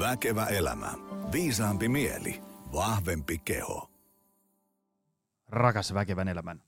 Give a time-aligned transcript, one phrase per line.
[0.00, 0.92] Väkevä elämä.
[1.32, 2.42] Viisaampi mieli.
[2.72, 3.90] Vahvempi keho.
[5.48, 6.62] Rakas väkevän elämän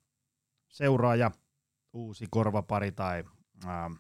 [0.69, 1.31] seuraaja,
[1.93, 3.25] uusi korvapari tai
[3.67, 3.91] ää,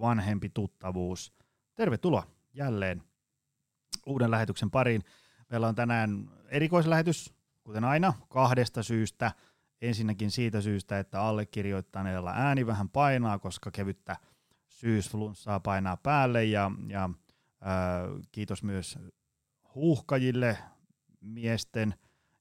[0.00, 1.32] vanhempi tuttavuus.
[1.74, 3.02] Tervetuloa jälleen
[4.06, 5.02] uuden lähetyksen pariin.
[5.50, 9.32] Meillä on tänään erikoislähetys, kuten aina, kahdesta syystä.
[9.80, 14.16] Ensinnäkin siitä syystä, että allekirjoittaneella ääni vähän painaa, koska kevyttä
[14.68, 17.10] syysflunssaa painaa päälle ja, ja
[18.32, 18.98] kiitos myös
[19.74, 20.58] huuhkajille,
[21.20, 21.94] miesten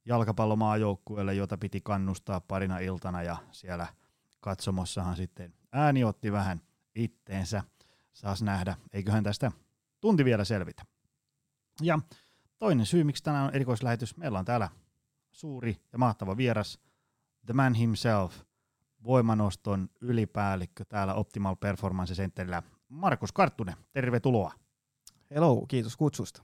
[0.06, 3.88] jalkapallomaajoukkueelle, jota piti kannustaa parina iltana ja siellä
[4.40, 6.62] katsomossahan sitten ääni otti vähän
[6.96, 7.64] itteensä.
[8.14, 9.52] Saas nähdä, eiköhän tästä
[10.02, 10.84] tunti vielä selvitä.
[11.82, 12.00] Ja
[12.58, 14.70] toinen syy, miksi tänään on erikoislähetys, meillä on täällä
[15.32, 16.80] suuri ja mahtava vieras,
[17.46, 18.42] the man himself,
[19.04, 23.76] voimanoston ylipäällikkö täällä Optimal Performance Centerillä, Markus Karttunen.
[23.92, 24.54] Tervetuloa.
[25.36, 26.42] Hello, kiitos kutsusta.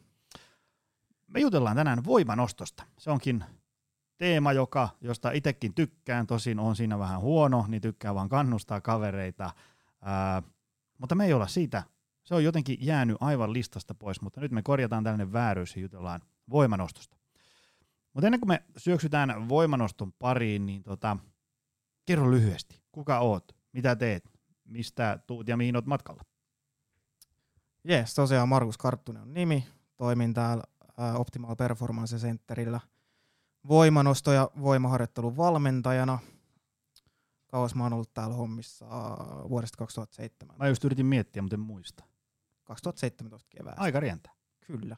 [1.28, 2.84] Me jutellaan tänään voimanostosta.
[2.98, 3.44] Se onkin
[4.18, 9.54] teema, joka, josta itsekin tykkään, tosin on siinä vähän huono, niin tykkää vaan kannustaa kavereita.
[10.02, 10.44] Ää,
[10.98, 11.84] mutta me ei olla siitä,
[12.24, 16.22] se on jotenkin jäänyt aivan listasta pois, mutta nyt me korjataan tällainen vääryys ja jutellaan
[16.50, 17.18] voimanostosta.
[18.14, 21.18] Mutta ennen kuin me syöksytään voimanoston pariin, niin tota,
[22.06, 24.32] kerro lyhyesti, kuka oot, mitä teet,
[24.66, 26.24] mistä tuut ja mihin oot matkalla?
[27.84, 29.68] Jees, tosiaan Markus Karttunen on nimi.
[29.98, 30.64] Toimin täällä
[31.18, 32.80] Optimal Performance Centerillä
[33.68, 36.20] voimanosto- ja voimaharjoittelun valmentajana.
[37.48, 38.86] Kauas mä oon ollut täällä hommissa
[39.50, 40.58] vuodesta 2007.
[40.58, 42.04] Mä just yritin miettiä, mutta en muista.
[42.64, 43.82] 2017 keväästä.
[43.82, 44.34] Aika rientää.
[44.68, 44.98] Kyllä.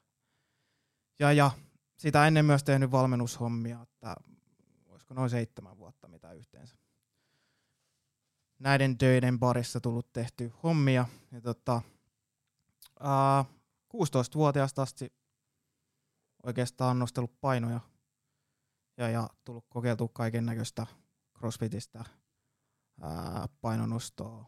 [1.20, 1.52] Ja, ja
[1.98, 4.16] sitä ennen myös tehnyt valmennushommia, että
[4.86, 6.76] olisiko noin seitsemän vuotta mitä yhteensä.
[8.60, 11.06] Näiden töiden parissa tullut tehty hommia.
[11.32, 11.82] Ja tota,
[13.02, 13.46] ää,
[13.94, 15.14] 16-vuotiaasta asti
[16.44, 17.80] oikeastaan nostellut painoja
[18.98, 20.88] ja, ja tullut kokeiltua kaiken näköistä
[21.38, 22.06] crossfitistä,
[23.02, 24.46] ää, painonostoa,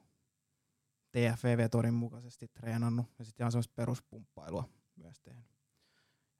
[1.11, 5.45] TFV-vetorin mukaisesti treenannut ja sitten ihan semmoista peruspumppailua myös tehnyt.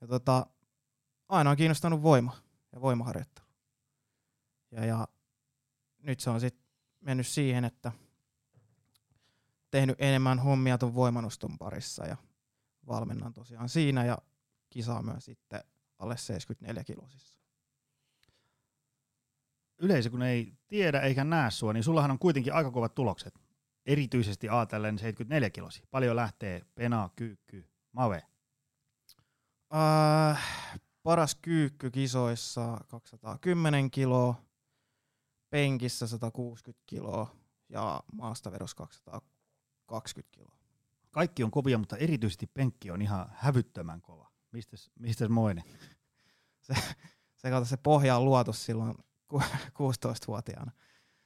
[0.02, 0.46] Ja tota,
[1.30, 2.38] aina on kiinnostanut voima
[2.72, 3.48] ja voimaharjoittelu.
[4.72, 5.08] Ja, ja
[5.98, 6.66] nyt se on sitten
[7.02, 7.92] mennyt siihen, että
[9.74, 12.18] tehnyt enemmän hommia tuon voimanoston parissa ja
[12.88, 14.18] valmennan tosiaan siinä ja
[14.70, 15.64] kisaa myös sitten
[16.00, 17.40] alle 74 kilosissa.
[19.78, 23.40] Yleisö kun ei tiedä eikä näe sua, niin sullahan on kuitenkin aika kovat tulokset.
[23.86, 25.84] Erityisesti ajatellen 74 kilosi.
[25.92, 28.24] Paljon lähtee pena, kyykky, mave.
[29.76, 30.44] Äh,
[31.04, 34.36] paras kyykky kisoissa 210 kiloa,
[35.50, 37.36] penkissä 160 kiloa
[37.70, 38.76] ja maastavedos
[39.94, 40.58] 220 kiloa.
[41.12, 44.32] Kaikki on kovia, mutta erityisesti penkki on ihan hävyttömän kova.
[44.52, 45.64] Mistäs, mistäs moinen?
[46.62, 46.74] Se,
[47.36, 48.96] se, kautta, se pohja on luotu silloin
[49.34, 50.72] 16-vuotiaana.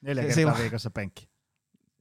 [0.01, 1.29] Neljä kertaa silloin, viikossa penkki.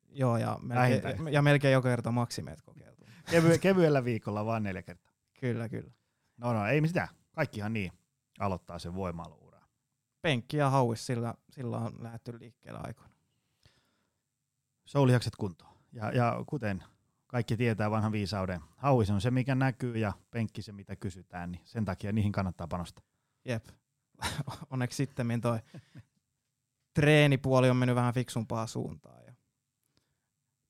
[0.09, 3.05] Joo, ja melkein, ja melkein joka kerta maksimeet kokeiltu.
[3.31, 5.13] Kevy, kevyellä viikolla vaan neljä kertaa.
[5.41, 5.91] Kyllä, kyllä.
[6.37, 7.09] No no, ei mitään.
[7.33, 7.93] Kaikkihan niin
[8.39, 9.69] aloittaa sen voimailuuraa.
[10.23, 13.15] Penkki ja hauis, sillä, sillä on lähdetty liikkeelle aikoina.
[14.85, 15.76] Soulihakset kuntoon.
[15.97, 16.85] Ja, ja kuten
[17.27, 21.63] kaikki tietää vanhan viisauden, hauis on se, mikä näkyy ja penkki se, mitä kysytään, niin
[21.65, 23.05] sen takia niihin kannattaa panostaa.
[23.45, 23.67] Jep.
[24.71, 25.59] Onneksi sitten toi
[26.95, 29.35] treenipuoli on mennyt vähän fiksumpaa suuntaan ja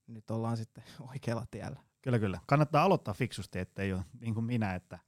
[0.06, 1.80] nyt ollaan sitten oikealla tiellä.
[2.02, 2.40] Kyllä, kyllä.
[2.46, 4.98] Kannattaa aloittaa fiksusti, ettei ole niin kuin minä, että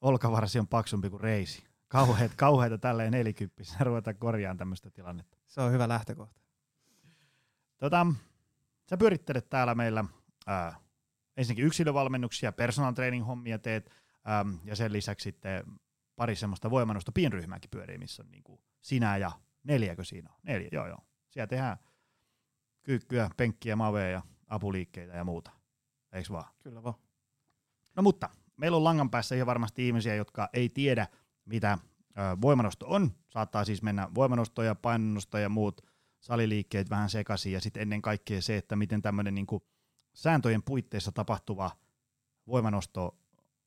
[0.00, 1.64] olkavarsi on paksumpi kuin reisi.
[1.88, 5.38] Kauheita, kauheita tälleen nelikymppisenä ruveta korjaamaan tämmöistä tilannetta.
[5.46, 6.40] Se on hyvä lähtökohta.
[7.78, 8.06] Tota,
[8.92, 10.04] sä pyörittelet täällä meillä
[10.46, 10.76] ää,
[11.36, 13.90] ensinnäkin yksilövalmennuksia, personal training hommia teet,
[14.24, 15.64] ää, ja sen lisäksi sitten
[16.16, 19.32] pari semmoista voimannosta pienryhmääkin pyörii, missä on niin kuin sinä ja
[19.62, 20.40] neljäkö siinä on?
[20.42, 20.98] Neljä, joo joo.
[21.30, 21.76] Siellä tehdään
[22.82, 25.50] kyykkyä, penkkiä, maveja ja apuliikkeitä ja muuta.
[26.12, 26.54] Eiks vaan?
[26.58, 26.94] Kyllä vaan.
[27.96, 31.06] No mutta, meillä on langan päässä ihan varmasti ihmisiä, jotka ei tiedä,
[31.44, 33.10] mitä ö, voimanosto on.
[33.30, 35.91] Saattaa siis mennä voimanosto ja painonnosto ja muut
[36.22, 39.46] saliliikkeet vähän sekaisin ja sitten ennen kaikkea se, että miten tämmöinen niin
[40.14, 41.70] sääntöjen puitteissa tapahtuva
[42.46, 43.18] voimanosto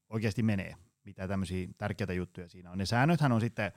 [0.09, 0.75] oikeasti menee.
[1.03, 2.77] Mitä tämmöisiä tärkeitä juttuja siinä on.
[2.77, 3.71] Ne säännöthän on sitten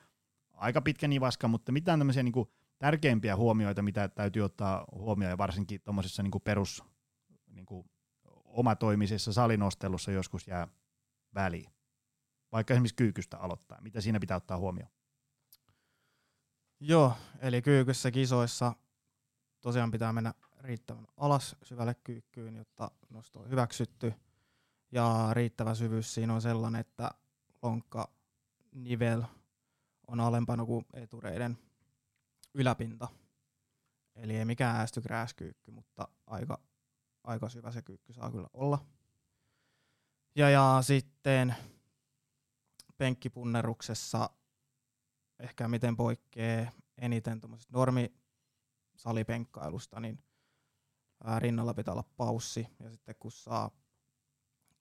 [0.52, 2.48] aika pitkä nivaska, mutta mitään tämmöisiä niin
[2.78, 6.84] tärkeimpiä huomioita, mitä täytyy ottaa huomioon, ja varsinkin tuommoisessa niin perus
[7.46, 7.90] niin kuin
[8.44, 10.68] omatoimisessa salinostelussa joskus jää
[11.34, 11.70] väliin.
[12.52, 13.80] Vaikka esimerkiksi kyykystä aloittaa.
[13.80, 14.90] Mitä siinä pitää ottaa huomioon?
[16.80, 18.72] Joo, eli kyykyssä kisoissa
[19.60, 24.14] tosiaan pitää mennä riittävän alas syvälle kyykkyyn, jotta nosto on hyväksytty.
[24.92, 27.10] Ja riittävä syvyys siinä on sellainen, että
[27.62, 28.10] lonkka
[28.72, 29.22] nivel
[30.06, 31.58] on alempana kuin etureiden
[32.54, 33.08] yläpinta.
[34.16, 36.58] Eli ei mikään äästykrääskyykky, mutta aika,
[37.24, 38.84] aika syvä se kyykky saa kyllä olla.
[40.34, 41.54] Ja, ja sitten
[42.98, 44.30] penkkipunneruksessa
[45.38, 48.14] ehkä miten poikkeaa eniten normi
[48.96, 50.24] salipenkkailusta, niin
[51.38, 53.70] rinnalla pitää olla paussi ja sitten kun saa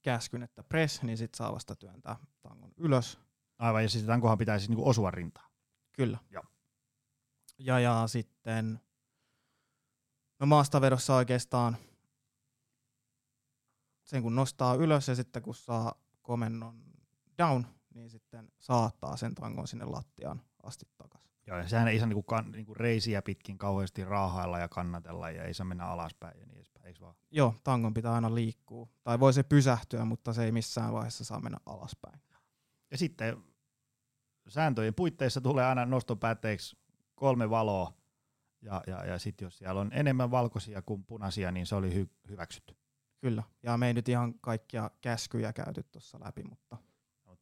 [0.02, 3.18] käskyn, että press, niin sitten saa vasta työntää tangon ylös.
[3.58, 5.50] Aivan, ja sitten tankohan pitäisi siis niinku osua rintaan.
[5.92, 6.18] Kyllä.
[6.30, 6.44] Joo.
[7.58, 8.80] Ja, ja sitten
[10.38, 11.76] no maastavedossa oikeastaan
[14.04, 16.84] sen kun nostaa ylös ja sitten kun saa komennon
[17.38, 21.28] down, niin sitten saattaa sen tangon sinne lattiaan asti takaisin.
[21.46, 25.44] Joo, ja sehän ei saa niinku, kan, niinku reisiä pitkin kauheasti raahailla ja kannatella ja
[25.44, 27.14] ei saa mennä alaspäin ja niin edespäin, eikö vaan?
[27.30, 28.88] Joo, tangon pitää aina liikkua.
[29.04, 32.20] Tai voi se pysähtyä, mutta se ei missään vaiheessa saa mennä alaspäin.
[32.90, 33.42] Ja sitten
[34.48, 36.76] sääntöjen puitteissa tulee aina noston päätteeksi
[37.14, 37.92] kolme valoa,
[38.62, 42.28] ja, ja, ja sitten jos siellä on enemmän valkoisia kuin punaisia, niin se oli hy-
[42.28, 42.76] hyväksytty.
[43.20, 46.76] Kyllä, ja me ei nyt ihan kaikkia käskyjä käyty tuossa läpi, mutta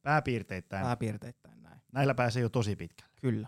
[0.01, 1.66] pääpiirteittäin, pääpiirteittäin.
[1.93, 3.13] Näillä pääsee jo tosi pitkälle.
[3.21, 3.47] Kyllä.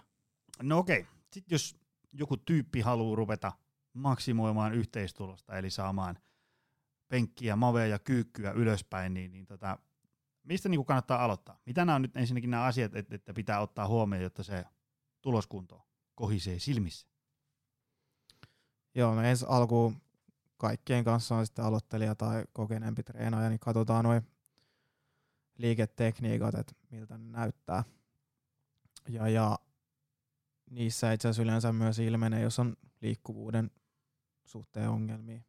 [0.62, 1.76] No okei, sitten jos
[2.12, 3.52] joku tyyppi haluaa ruveta
[3.94, 6.18] maksimoimaan yhteistulosta, eli saamaan
[7.08, 9.80] penkkiä, mavea ja kyykkyä ylöspäin, niin, niin tota,
[10.44, 11.60] mistä niin kannattaa aloittaa?
[11.66, 14.66] Mitä nämä on nyt ensinnäkin nämä asiat, että, että pitää ottaa huomioon, jotta se
[15.22, 17.08] tuloskunto kohisee silmissä?
[18.96, 20.02] Joo, me ensi alkuun
[20.58, 24.22] kaikkien kanssa on sitten aloittelija tai kokeneempi treenaaja, niin katsotaan noin
[25.58, 27.84] liiketekniikat, että miltä ne näyttää.
[29.10, 29.60] Ja, ja
[30.70, 33.72] niissä itse asiassa yleensä myös ilmenee, jos on liikkuvuuden
[34.46, 35.42] suhteen ongelmia.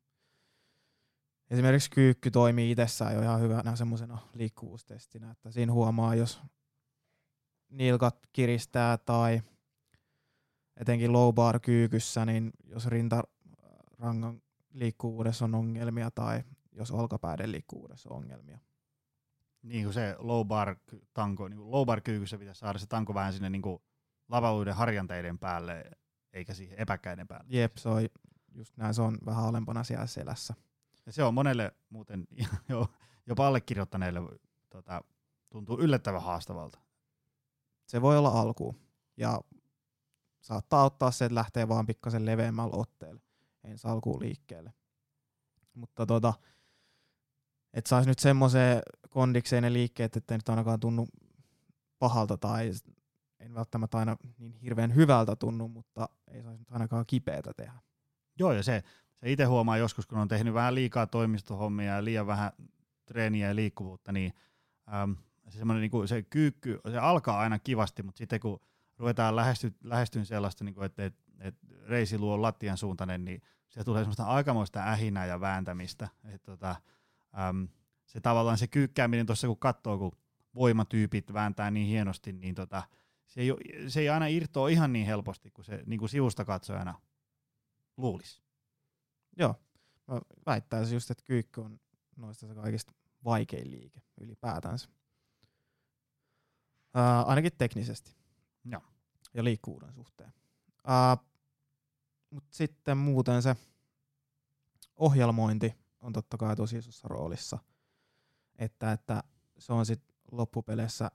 [1.51, 6.41] Esimerkiksi kyykky toimii itsessään jo ihan hyvänä semmoisena liikkuvuustestinä, että siinä huomaa, jos
[7.71, 9.43] nilkat kiristää tai
[10.77, 14.43] etenkin low bar kyykyssä, niin jos rintarangan
[14.73, 16.43] liikkuvuudessa on ongelmia tai
[16.73, 18.59] jos olkapäiden liikkuvuudessa on ongelmia.
[19.63, 20.77] Niin kuin se low bar
[21.15, 23.83] tanko, niin kuin low bar kyykyssä pitäisi saada se tanko vähän sinne niin kuin
[24.29, 25.91] lavaluiden harjanteiden päälle,
[26.33, 27.47] eikä siihen epäkäinen päälle.
[27.49, 28.03] Jep, se on
[28.55, 30.55] just näin, se on vähän alempana siellä selässä.
[31.07, 32.27] Ja se on monelle muuten,
[32.69, 32.87] jo,
[33.27, 34.21] jopa allekirjoittaneille
[34.71, 35.05] tota,
[35.51, 36.79] tuntuu yllättävän haastavalta.
[37.87, 38.77] Se voi olla alku.
[39.17, 39.41] Ja
[40.41, 43.21] saattaa ottaa se, että lähtee vaan pikkasen leveämmällä otteella
[43.65, 44.73] ensi alkuun liikkeelle.
[45.75, 46.35] Mutta tota,
[47.75, 51.09] et saisi nyt semmoiseen kondikseen ne liikkeet, ettei nyt ainakaan tunnu
[51.99, 52.71] pahalta tai
[53.41, 57.81] en välttämättä aina niin hirveän hyvältä tunnu, mutta ei saisi nyt ainakaan kipeätä tehdä.
[58.39, 58.83] Joo, ja se,
[59.17, 62.53] se itse huomaa joskus, kun on tehnyt vähän liikaa toimistohommia ja liian vähän
[63.07, 64.33] treeniä ja liikkuvuutta, niin
[65.03, 65.17] äm,
[65.49, 68.61] se, niin kuin, se kyykky, se alkaa aina kivasti, mutta sitten kun
[68.99, 73.85] ruvetaan lähesty, lähestyyn sellaista, niin kuin, että, että, että reisi luo lattian suuntainen, niin se
[73.85, 76.09] tulee semmoista aikamoista ähinää ja vääntämistä.
[76.25, 76.77] Että, tota,
[77.39, 77.69] äm,
[78.07, 80.13] se tavallaan se kyykkääminen tuossa, kun katsoo, kun
[80.55, 82.83] voimatyypit vääntää niin hienosti, niin tota,
[83.27, 83.51] se, ei,
[83.89, 87.01] se ei aina irtoa ihan niin helposti kuin se niin kuin sivusta katsojana
[87.97, 88.43] luulisi.
[89.39, 89.55] Joo,
[90.07, 91.81] mä väittäisin just, että kyykky on
[92.17, 92.93] noista se kaikista
[93.25, 94.89] vaikein liike ylipäätänsä.
[96.95, 98.17] Ää, ainakin teknisesti.
[98.65, 98.83] Joo.
[99.35, 100.33] Ja liikkuvuuden suhteen.
[102.31, 103.57] Mutta sitten muuten se
[104.97, 107.59] ohjelmointi on totta kai tosi isossa roolissa.
[108.59, 109.23] Että, että
[109.59, 111.11] se on sitten loppupeleissä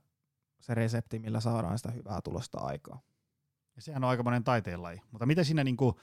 [0.59, 3.01] se resepti, millä saadaan sitä hyvää tulosta aikaa.
[3.75, 5.01] Ja sehän on aika monen taiteenlaji.
[5.11, 5.99] Mutta miten siinä niinku,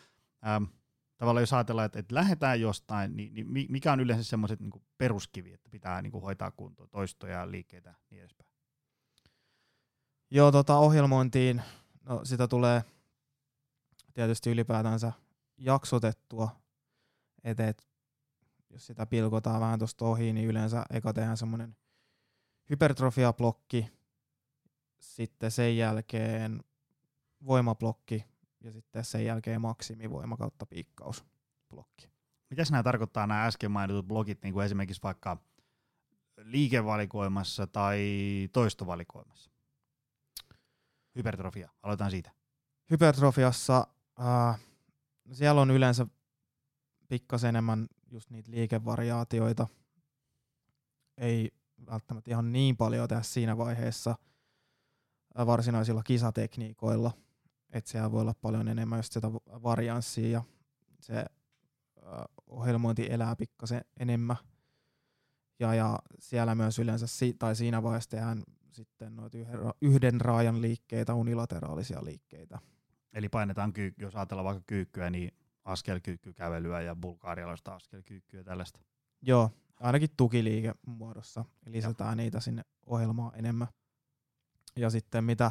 [0.47, 0.65] ähm,
[1.17, 5.53] tavallaan jos ajatellaan, että, että lähdetään jostain, niin, niin mikä on yleensä semmoiset niinku peruskivi,
[5.53, 8.51] että pitää niinku hoitaa kuntoon toistoja, liikkeitä ja niin edespäin?
[10.31, 11.63] Joo, tota ohjelmointiin,
[12.05, 12.85] no sitä tulee
[14.15, 15.13] tietysti ylipäätänsä
[15.59, 16.63] jaksotettua,
[17.45, 17.92] että et,
[18.73, 21.77] jos sitä pilkotaan vähän tuosta ohi, niin yleensä eka tehdään semmoinen
[22.71, 23.93] hypertrofiablokki,
[25.01, 26.65] sitten sen jälkeen
[27.47, 28.25] voimablokki
[28.61, 32.13] ja sitten sen jälkeen maksimivoima kautta piikkausblokki.
[32.51, 35.37] Mitäs nämä tarkoittaa nämä äsken mainitut blogit, niin kuin esimerkiksi vaikka
[36.37, 38.01] liikevalikoimassa tai
[38.53, 39.51] toistovalikoimassa?
[41.17, 42.31] Hypertrofia, aloitetaan siitä.
[42.91, 43.87] Hypertrofiassa
[44.21, 44.61] äh,
[45.33, 46.07] siellä on yleensä
[47.09, 49.67] pikkasen enemmän just niitä liikevariaatioita.
[51.19, 51.51] Ei
[51.87, 54.15] välttämättä ihan niin paljon tehdä siinä vaiheessa–
[55.37, 57.13] varsinaisilla kisatekniikoilla.
[57.73, 60.43] Että siellä voi olla paljon enemmän just sitä varianssia ja
[61.01, 61.25] se
[62.47, 64.37] ohjelmointi elää pikkasen enemmän.
[65.59, 67.07] Ja, ja siellä myös yleensä,
[67.39, 69.39] tai siinä vaiheessa tehdään sitten noita
[69.83, 72.59] yhden raajan liikkeitä, unilateraalisia liikkeitä.
[73.13, 78.81] Eli painetaan, kyy- jos ajatellaan vaikka kyykkyä, niin askelkyykkykävelyä ja bulgaarialaista askelkyykkyä tällaista.
[79.23, 79.51] Joo,
[79.81, 81.45] ainakin tukiliike muodossa.
[81.67, 83.69] Lisätään niitä sinne ohjelmaan enemmän.
[84.77, 85.51] Ja sitten mitä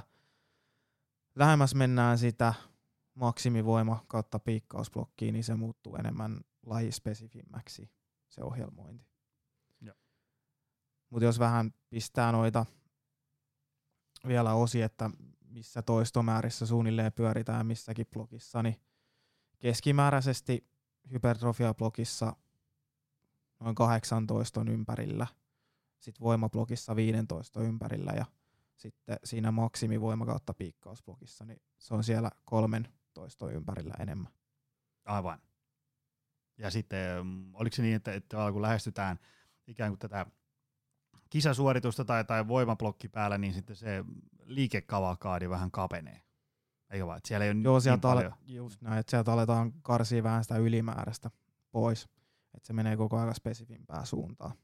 [1.35, 2.53] lähemmäs mennään sitä
[3.13, 7.91] maksimivoima kautta piikkausblokkiin, niin se muuttuu enemmän lajispesifimmäksi
[8.29, 9.05] se ohjelmointi.
[9.81, 9.95] Joo.
[11.09, 12.65] Mutta jos vähän pistää noita
[14.27, 15.09] vielä osi, että
[15.49, 18.81] missä toistomäärissä suunnilleen pyöritään missäkin blokissa, niin
[19.61, 20.67] keskimääräisesti
[21.11, 22.35] hypertrofiablokissa
[23.59, 25.27] noin 18 on ympärillä,
[25.99, 28.25] sitten voimablokissa 15 ympärillä ja
[28.75, 34.31] sitten siinä maksimivoima kautta piikkausblokissa, niin se on siellä 13 ympärillä enemmän.
[35.05, 35.41] Aivan.
[36.57, 39.19] Ja sitten mm, oliko se niin, että, että kun lähestytään
[39.67, 40.25] ikään kuin tätä
[41.29, 44.05] kisasuoritusta tai, tai voimablokki päällä, niin sitten se
[44.43, 46.21] liikekavakaadi vähän kapenee.
[46.91, 47.21] Eikö vaan?
[47.25, 48.31] Siellä ei ole Joo, niin sieltä, paljon.
[48.31, 51.31] ale, just näin, että sieltä aletaan karsia vähän sitä ylimääräistä
[51.71, 52.03] pois,
[52.53, 54.57] että se menee koko ajan spesifimpää suuntaan.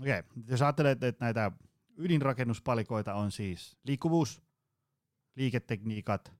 [0.00, 1.52] Okei, jos ajattelet, että näitä
[1.96, 4.42] ydinrakennuspalikoita on siis liikkuvuus,
[5.36, 6.32] liiketekniikat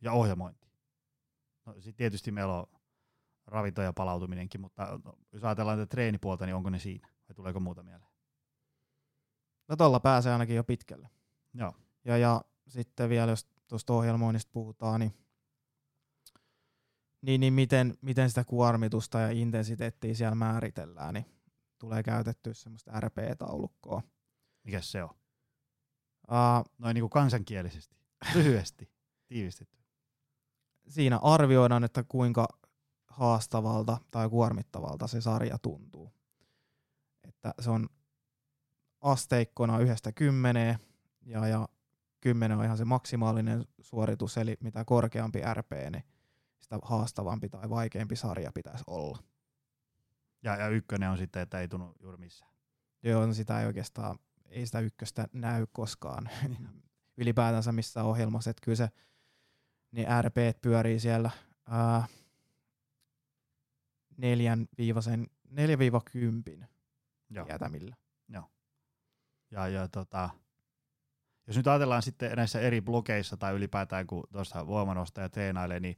[0.00, 0.68] ja ohjelmointi.
[1.66, 2.66] No, sitten tietysti meillä on
[3.46, 5.00] ravinto ja palautuminenkin, mutta
[5.32, 8.10] jos ajatellaan tätä treenipuolta, niin onko ne siinä vai tuleeko muuta mieleen?
[9.68, 11.10] No tuolla pääsee ainakin jo pitkälle.
[11.54, 11.72] Joo.
[12.04, 15.14] Ja, ja sitten vielä, jos tuosta ohjelmoinnista puhutaan, niin,
[17.22, 21.26] niin, niin miten, miten sitä kuormitusta ja intensiteettiä siellä määritellään, niin
[21.78, 24.02] tulee käytettyä semmoista RP-taulukkoa.
[24.64, 25.10] Mikäs se on?
[25.10, 27.96] Uh, Noin niin kuin kansankielisesti,
[28.34, 28.90] lyhyesti,
[29.28, 29.78] tiivistetty.
[30.88, 32.48] siinä arvioidaan, että kuinka
[33.06, 36.12] haastavalta tai kuormittavalta se sarja tuntuu.
[37.28, 37.88] Että se on
[39.00, 40.78] asteikkona yhdestä kymmeneen
[41.22, 41.68] ja, ja
[42.22, 46.04] 10 on ihan se maksimaalinen suoritus, eli mitä korkeampi RP, niin
[46.58, 49.18] sitä haastavampi tai vaikeampi sarja pitäisi olla.
[50.42, 52.52] Ja, ja ykkönen on sitten, että ei tunnu juuri missään.
[53.02, 56.30] Joo, no sitä ei oikeastaan, ei sitä ykköstä näy koskaan
[57.20, 58.88] ylipäätänsä missään ohjelmassa, että kyllä se,
[59.92, 61.30] niin RP pyörii siellä
[61.66, 62.06] ää,
[64.16, 66.64] neljän viivasen, 4-10
[67.30, 67.46] Joo.
[67.48, 67.96] jätämillä.
[69.52, 70.30] Ja, ja tota,
[71.46, 75.96] jos nyt ajatellaan sitten näissä eri blokeissa tai ylipäätään kun tuossa voimanostaja treenailee, niin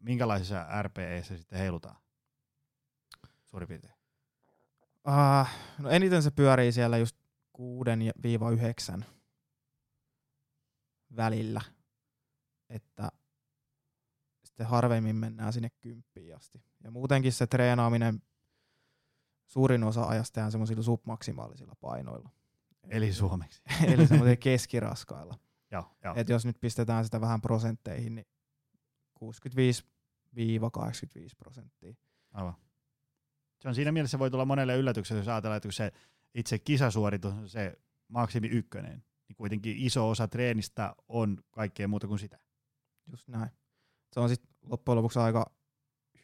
[0.00, 1.96] minkälaisissa RPEissä sitten heilutaan?
[3.44, 3.94] Suurin piirtein.
[5.08, 5.48] Uh,
[5.78, 7.16] no eniten se pyörii siellä just
[8.98, 9.04] 6-9
[11.16, 11.60] välillä,
[12.68, 13.08] että
[14.44, 16.64] sitten harvemmin mennään sinne kymppiin asti.
[16.84, 18.22] Ja muutenkin se treenaaminen
[19.46, 22.30] suurin osa ajasta tehdään semmoisilla submaksimaalisilla painoilla.
[22.88, 23.62] Eli suomeksi.
[23.92, 25.38] Eli semmoisilla keskiraskailla.
[25.72, 26.14] Joo, joo.
[26.16, 28.26] Et jos nyt pistetään sitä vähän prosentteihin, niin
[29.24, 29.24] 65-85
[31.38, 31.94] prosenttia.
[32.32, 32.54] Aivan.
[33.60, 35.92] Se on siinä mielessä voi tulla monelle yllätykselle, jos ajatellaan, että kun se
[36.34, 42.18] itse kisasuoritus on se maksimi ykkönen, niin kuitenkin iso osa treenistä on kaikkea muuta kuin
[42.18, 42.38] sitä.
[43.10, 43.50] Just näin.
[44.12, 45.52] Se on sitten loppujen lopuksi aika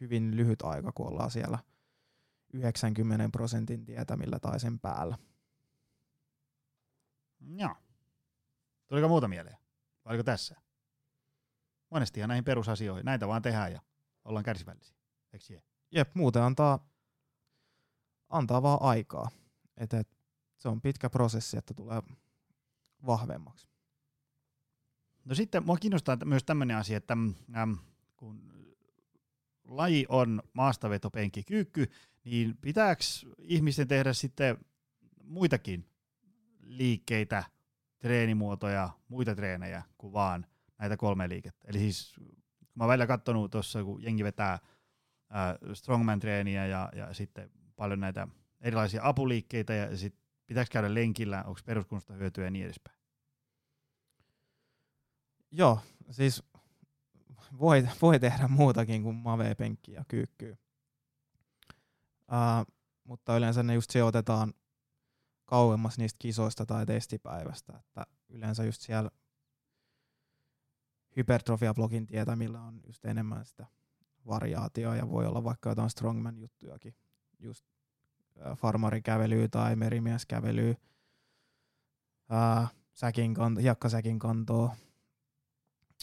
[0.01, 1.59] hyvin lyhyt aika, kun ollaan siellä
[2.53, 5.19] 90 prosentin tietämillä tai sen päällä.
[7.41, 7.77] Joo.
[8.87, 9.57] Tuliko muuta mieleen?
[10.05, 10.57] Vai oliko tässä?
[11.91, 13.05] Monestihan näihin perusasioihin.
[13.05, 13.81] Näitä vaan tehdään ja
[14.25, 14.97] ollaan kärsivällisiä.
[15.33, 15.63] Eikö jee?
[15.91, 16.89] Jep, muuten antaa,
[18.29, 19.31] antaa vaan aikaa.
[19.77, 20.09] Et, et,
[20.57, 22.03] se on pitkä prosessi, että tulee
[23.07, 23.69] vahvemmaksi.
[25.25, 27.17] No sitten mua kiinnostaa myös tämmöinen asia, että
[27.57, 27.79] äm,
[28.17, 28.53] kun
[29.65, 31.91] laji on maastavetopenkki kyykky,
[32.25, 33.03] niin pitääkö
[33.39, 34.59] ihmisten tehdä sitten
[35.25, 35.89] muitakin
[36.69, 37.45] liikkeitä,
[37.99, 40.47] treenimuotoja, muita treenejä kuin vaan
[40.79, 41.69] näitä kolme liikettä?
[41.69, 42.43] Eli siis kun
[42.75, 44.59] mä oon välillä katsonut tuossa, kun jengi vetää
[45.31, 48.29] ää, strongman-treeniä ja, ja sitten paljon näitä
[48.61, 52.99] erilaisia apuliikkeitä ja sitten pitääkö käydä lenkillä, onko peruskunnosta hyötyä ja niin edespäin.
[55.51, 56.43] Joo, siis
[57.59, 60.57] voi, voi tehdä muutakin kuin mave-penkki ja kyykkyy.
[62.33, 64.55] Uh, mutta yleensä ne just sijoitetaan
[65.49, 67.73] kauemmas niistä kisoista tai testipäivästä.
[67.79, 69.11] Että yleensä just siellä
[71.17, 73.67] hypertrofiablogin tietämillä on just enemmän sitä
[74.27, 76.95] variaatioa ja voi olla vaikka jotain strongman juttujakin.
[77.39, 77.65] Just
[78.57, 80.75] farmarikävelyä tai merimieskävelyä,
[82.33, 84.77] äh, säkin kant- hiekkasäkin kantoa,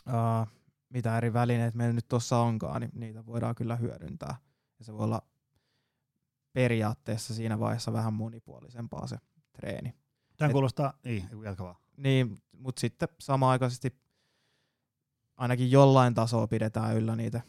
[0.08, 0.48] äh,
[0.90, 4.36] mitä eri välineet meillä nyt tuossa onkaan, niin niitä voidaan kyllä hyödyntää.
[4.80, 5.22] Ja se voi olla
[6.54, 9.18] periaatteessa siinä vaiheessa vähän monipuolisempaa se
[9.56, 9.94] treeni.
[10.38, 11.76] Tämä kuulostaa, niin, jatka vaan.
[11.98, 13.96] Niin, mutta sitten samaaikaisesti
[15.38, 17.42] ainakin jollain tasolla pidetään yllä niitä,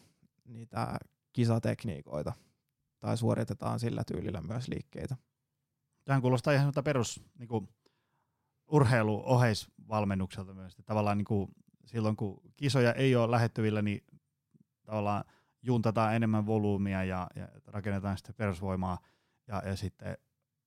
[0.44, 0.98] niitä
[1.32, 2.32] kisatekniikoita
[3.00, 5.16] tai suoritetaan sillä tyylillä myös liikkeitä.
[6.04, 7.68] Tähän kuulostaa ihan perus niin kuin,
[8.68, 10.72] urheilu-oheisvalmennukselta myös.
[10.72, 11.48] Että tavallaan niin kuin,
[11.84, 14.04] silloin kun kisoja ei ole lähettyvillä, niin
[14.84, 15.24] tavallaan
[15.62, 18.98] juntataan enemmän volyymia ja, ja rakennetaan sitten perusvoimaa.
[19.48, 20.18] Ja, ja sitten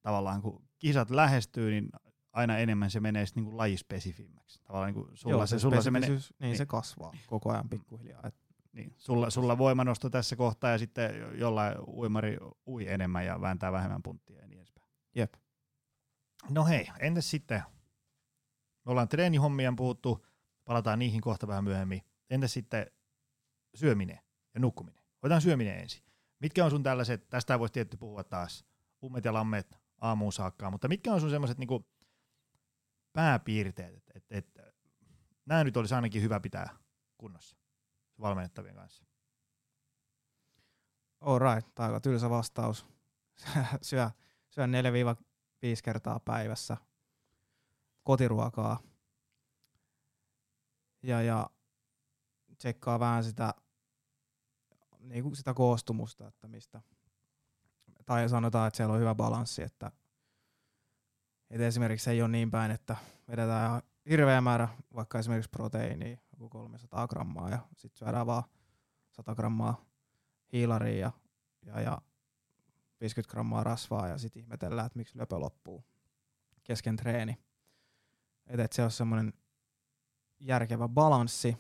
[0.02, 1.90] tavallaan kun kisat lähestyy, niin
[2.32, 4.60] aina enemmän se menee niin kuin lajispesifimmäksi.
[4.64, 6.58] Tavallaan niin kuin sulla, Joo, se, sulla se menee, niin, niin.
[6.58, 8.28] se kasvaa koko ajan pikkuhiljaa.
[8.28, 8.36] Et,
[8.74, 14.04] niin, sulla, sulla voimanosto tässä kohtaa ja sitten jollain uimari ui enemmän ja vääntää vähemmän
[14.04, 14.88] punttia ja niin edespäin.
[15.16, 15.34] jep.
[16.50, 17.64] No hei, entäs sitten,
[18.86, 20.26] me ollaan treenihommia puhuttu,
[20.66, 22.02] palataan niihin kohta vähän myöhemmin.
[22.30, 22.92] Entäs sitten
[23.76, 24.20] syöminen
[24.54, 25.04] ja nukkuminen?
[25.22, 26.04] Otetaan syöminen ensin.
[26.40, 28.66] Mitkä on sun tällaiset, tästä voisi tietty puhua taas,
[29.04, 31.88] ummet ja lammet aamuun saakka, mutta mitkä on sun semmoiset niinku
[33.14, 34.60] pääpiirteet, että et, et,
[35.46, 36.78] nämä nyt olisi ainakin hyvä pitää
[37.18, 37.58] kunnossa
[38.20, 39.06] valmennettavien kanssa?
[41.22, 42.88] All right, aika tylsä vastaus.
[43.82, 44.10] syö,
[44.50, 44.70] syö 4-5
[45.84, 46.78] kertaa päivässä
[48.04, 48.80] kotiruokaa.
[51.04, 51.50] Ja, ja
[52.58, 53.54] tsekkaa vähän sitä,
[55.00, 56.82] niin kuin sitä koostumusta, että mistä.
[58.10, 59.92] Tai sanotaan, että siellä on hyvä balanssi, että,
[61.50, 62.96] että esimerkiksi ei ole niin päin, että
[63.28, 68.44] vedetään hirveä määrä vaikka esimerkiksi proteiinia, joku 300 grammaa, ja sitten syödään vaan
[69.12, 69.86] 100 grammaa
[70.54, 71.12] hiilaria ja,
[71.66, 72.02] ja, ja
[73.02, 75.84] 50 grammaa rasvaa ja sitten ihmetellään, että miksi löpö loppuu
[76.64, 77.38] kesken treeni.
[78.48, 79.34] Et, et se on semmoinen
[80.40, 81.58] järkevä balanssi.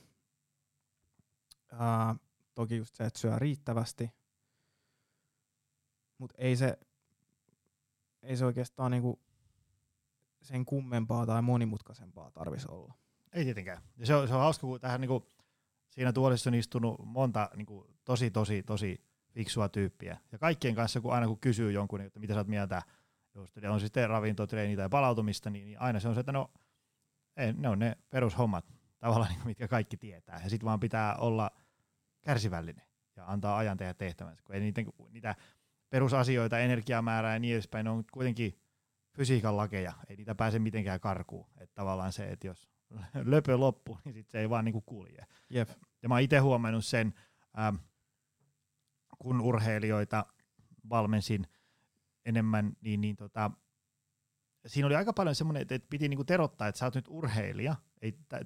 [1.71, 2.15] Ää,
[2.55, 4.18] toki just se, että syö riittävästi,
[6.19, 6.79] mutta ei se,
[8.21, 9.19] ei se oikeastaan niinku
[10.41, 12.93] sen kummempaa tai monimutkaisempaa tarvisi olla.
[13.33, 13.81] Ei tietenkään.
[13.97, 15.31] Ja se on, se on hauska, kun tähän niinku,
[15.89, 20.17] siinä tuolissa on istunut monta niinku, tosi, tosi, tosi fiksua tyyppiä.
[20.31, 22.81] Ja kaikkien kanssa, kun aina kun kysyy jonkun, että mitä sä oot mieltä,
[23.35, 26.51] just, on sitten ravinto, treeni tai palautumista, niin, niin aina se on se, että no,
[27.37, 28.65] ei, ne on ne perushommat,
[28.99, 30.39] tavallaan, niin, mitkä kaikki tietää.
[30.43, 31.51] Ja sitten vaan pitää olla
[32.21, 34.43] kärsivällinen ja antaa ajan tehdä tehtävänsä.
[34.43, 35.35] Kun ei niitä, niitä
[35.89, 38.59] perusasioita, energiamäärää ja niin edespäin, ne on kuitenkin
[39.17, 41.47] fysiikan lakeja, ei niitä pääse mitenkään karkuun.
[41.57, 42.69] Että tavallaan se, että jos
[43.25, 45.25] löpö loppuu, niin sit se ei vaan niinku kulje.
[45.49, 45.69] Jep.
[46.03, 47.13] Ja mä oon itse huomannut sen,
[47.59, 47.75] ähm,
[49.19, 50.25] kun urheilijoita
[50.89, 51.47] valmensin
[52.25, 53.51] enemmän, niin, niin tota,
[54.67, 57.75] siinä oli aika paljon semmoinen, että, piti niinku terottaa, että sä oot nyt urheilija.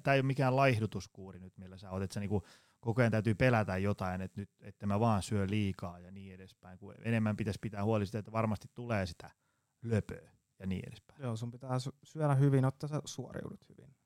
[0.02, 2.44] Tämä ei ole mikään laihdutuskuuri nyt, millä sä oot, että sä niinku
[2.84, 6.78] koko ajan täytyy pelätä jotain, että nyt että mä vaan syö liikaa ja niin edespäin.
[6.78, 9.30] Kun enemmän pitäisi pitää huoli siitä, että varmasti tulee sitä
[9.82, 11.22] löpöä ja niin edespäin.
[11.22, 13.96] Joo, sun pitää sy- syödä hyvin, jotta sä suoriudut hyvin.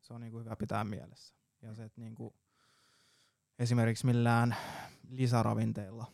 [0.00, 1.34] Se on niinku hyvä pitää mielessä.
[1.62, 2.36] Ja se, että niinku
[3.58, 4.56] esimerkiksi millään
[5.08, 6.12] lisäravinteilla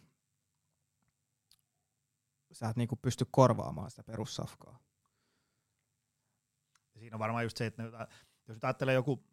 [2.53, 4.79] sä et niinku pysty korvaamaan sitä perussafkaa.
[6.99, 8.09] Siinä on varmaan just se, että
[8.49, 9.25] jos ajattelee joku,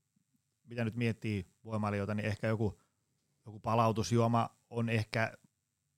[0.74, 2.80] mitä nyt miettii voimailijoita, niin ehkä joku,
[3.46, 5.34] joku palautusjuoma on ehkä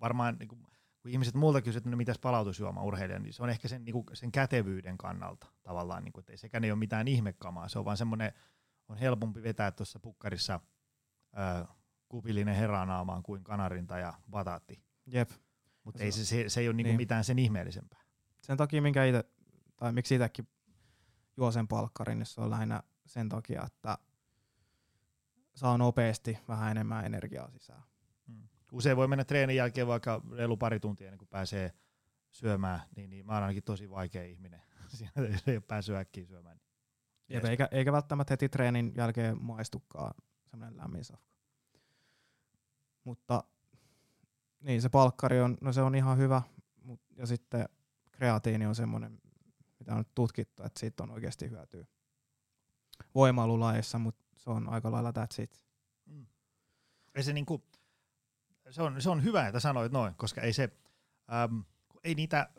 [0.01, 0.61] varmaan, niin kuin,
[0.99, 3.93] kun ihmiset multa kysyvät, että no mitäs palautusjuoma urheilija, niin se on ehkä sen, niin
[3.93, 7.79] kuin, sen kätevyyden kannalta tavallaan, niin kuin, että ei sekään ei ole mitään ihmekamaa, se
[7.79, 8.33] on vaan semmoinen,
[8.87, 10.59] on helpompi vetää tuossa pukkarissa
[11.37, 11.65] ö,
[12.09, 15.29] kupillinen heranaamaan kuin kanarinta ja bataatti, Jep.
[15.83, 16.97] mutta Se ei se, se, se ei ole niin kuin niin.
[16.97, 18.01] mitään sen ihmeellisempää.
[18.41, 19.23] Sen takia, minkä ite,
[19.75, 20.47] tai miksi itsekin
[21.37, 23.97] juo sen palkkarin, niin se on lähinnä sen takia, että
[25.55, 27.83] saa nopeasti vähän enemmän energiaa sisään.
[28.27, 28.47] Mm.
[28.71, 31.73] Usein voi mennä treenin jälkeen vaikka reilu pari tuntia ennen kuin pääsee
[32.31, 34.61] syömään, niin, niin mä oon ainakin tosi vaikea ihminen.
[34.87, 35.11] Siinä
[35.47, 36.59] ei ole päässyt äkkiä syömään.
[37.29, 37.49] Jep, Jees.
[37.49, 40.13] eikä, eikä välttämättä heti treenin jälkeen maistukaan
[40.45, 41.35] semmoinen lämmin safka.
[43.03, 43.43] Mutta
[44.61, 46.41] niin se palkkari on, no se on ihan hyvä,
[46.83, 47.69] mut, ja sitten
[48.11, 49.21] kreatiini on semmoinen,
[49.79, 51.85] mitä on nyt tutkittu, että siitä on oikeasti hyötyä
[53.15, 55.63] voimailulajeissa, mutta se on aika lailla that's it.
[56.05, 56.25] Mm.
[57.21, 57.63] Se, niinku,
[58.69, 60.69] se, on, se on hyvä, että sanoit noin, koska ei se,
[61.33, 61.63] äm,
[62.03, 62.49] ei niitä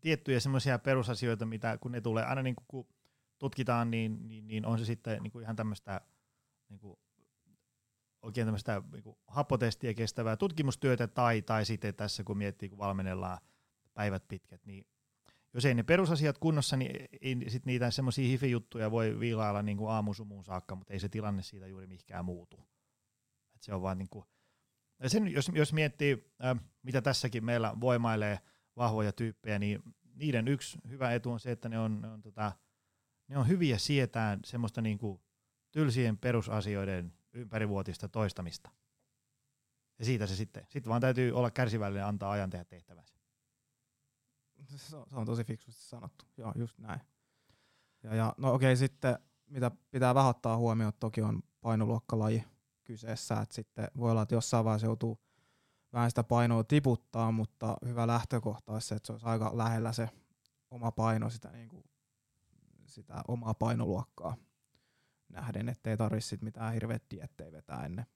[0.00, 2.88] tiettyjä semmoisia perusasioita, mitä kun ne tulee, aina niinku, kun
[3.38, 6.00] tutkitaan, niin, niin, niin on se sitten niinku ihan tämmöistä
[6.68, 6.98] niinku,
[8.22, 13.38] oikein tämmöistä niinku, happotestiä kestävää tutkimustyötä, tai, tai sitten tässä kun miettii, kun valmennellaan
[13.94, 14.86] päivät pitkät, niin
[15.58, 20.44] jos ei ne perusasiat kunnossa, niin sit niitä semmoisia hifi-juttuja voi viilailla niin kuin aamusumuun
[20.44, 22.68] saakka, mutta ei se tilanne siitä juuri mihinkään muutu.
[23.54, 24.24] Et se on vaan niin kuin,
[25.06, 28.38] sen, jos, jos miettii, äh, mitä tässäkin meillä voimailee
[28.76, 29.82] vahvoja tyyppejä, niin
[30.14, 32.52] niiden yksi hyvä etu on se, että ne on, ne on, tota,
[33.28, 35.22] ne on hyviä sietään semmoista niinku
[35.70, 38.70] tylsien perusasioiden ympärivuotista toistamista.
[39.98, 40.66] Ja siitä se sitten.
[40.68, 43.17] Sitten vaan täytyy olla kärsivällinen antaa ajan tehdä tehtävänsä.
[44.66, 46.24] Se on, se on tosi fiksusti sanottu.
[46.36, 47.00] Joo, just näin.
[48.02, 52.44] Ja, ja no okei, sitten mitä pitää vähän ottaa huomioon, toki on painoluokkalaji
[52.84, 55.18] kyseessä, että sitten voi olla, että jossain vaiheessa joutuu
[55.92, 60.10] vähän sitä painoa tiputtaa, mutta hyvä lähtökohta olisi se, että se olisi aika lähellä se
[60.70, 61.84] oma paino, sitä, niin kuin,
[62.86, 64.36] sitä omaa painoluokkaa
[65.28, 68.06] nähden, ettei tarvitse mitään hirveät diettejä vetää ennen.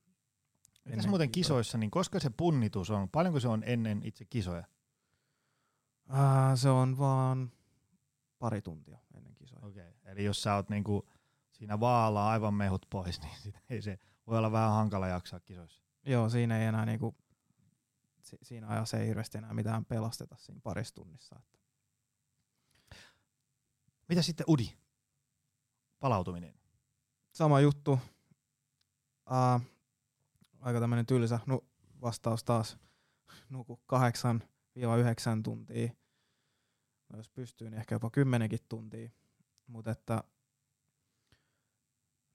[0.84, 3.08] Mitäs ennen muuten kisoissa, niin koska se punnitus on?
[3.08, 4.64] Paljonko se on ennen itse kisoja?
[6.08, 7.52] Ää, se on vaan
[8.38, 9.66] pari tuntia ennen kisoja.
[9.66, 9.88] Okei.
[9.88, 10.12] Okay.
[10.12, 11.08] Eli jos sä oot niinku
[11.52, 15.82] siinä vaalaa aivan mehut pois, niin sit ei se voi olla vähän hankala jaksaa kisoissa.
[16.06, 17.16] Joo, siinä ei enää niinku,
[18.20, 21.36] si- siinä ajassa ei hirveästi enää mitään pelasteta siinä parissa tunnissa.
[21.38, 21.58] Että.
[24.08, 24.76] Mitä sitten Udi?
[26.00, 26.54] Palautuminen.
[27.32, 27.98] Sama juttu.
[29.30, 29.60] Ää,
[30.60, 31.66] aika tämmönen tylsä nu-
[32.00, 32.78] vastaus taas.
[33.48, 33.80] Nuku
[34.78, 35.92] 8-9 tuntia.
[37.08, 39.10] No, jos pystyy, niin ehkä jopa kymmenenkin tuntia.
[39.66, 40.24] Mutta että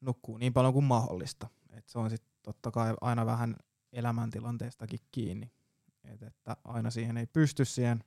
[0.01, 1.47] nukkuu niin paljon kuin mahdollista.
[1.69, 3.55] Et se on sitten totta kai aina vähän
[3.93, 5.51] elämäntilanteestakin kiinni.
[6.03, 8.03] Et että aina siihen ei pysty siihen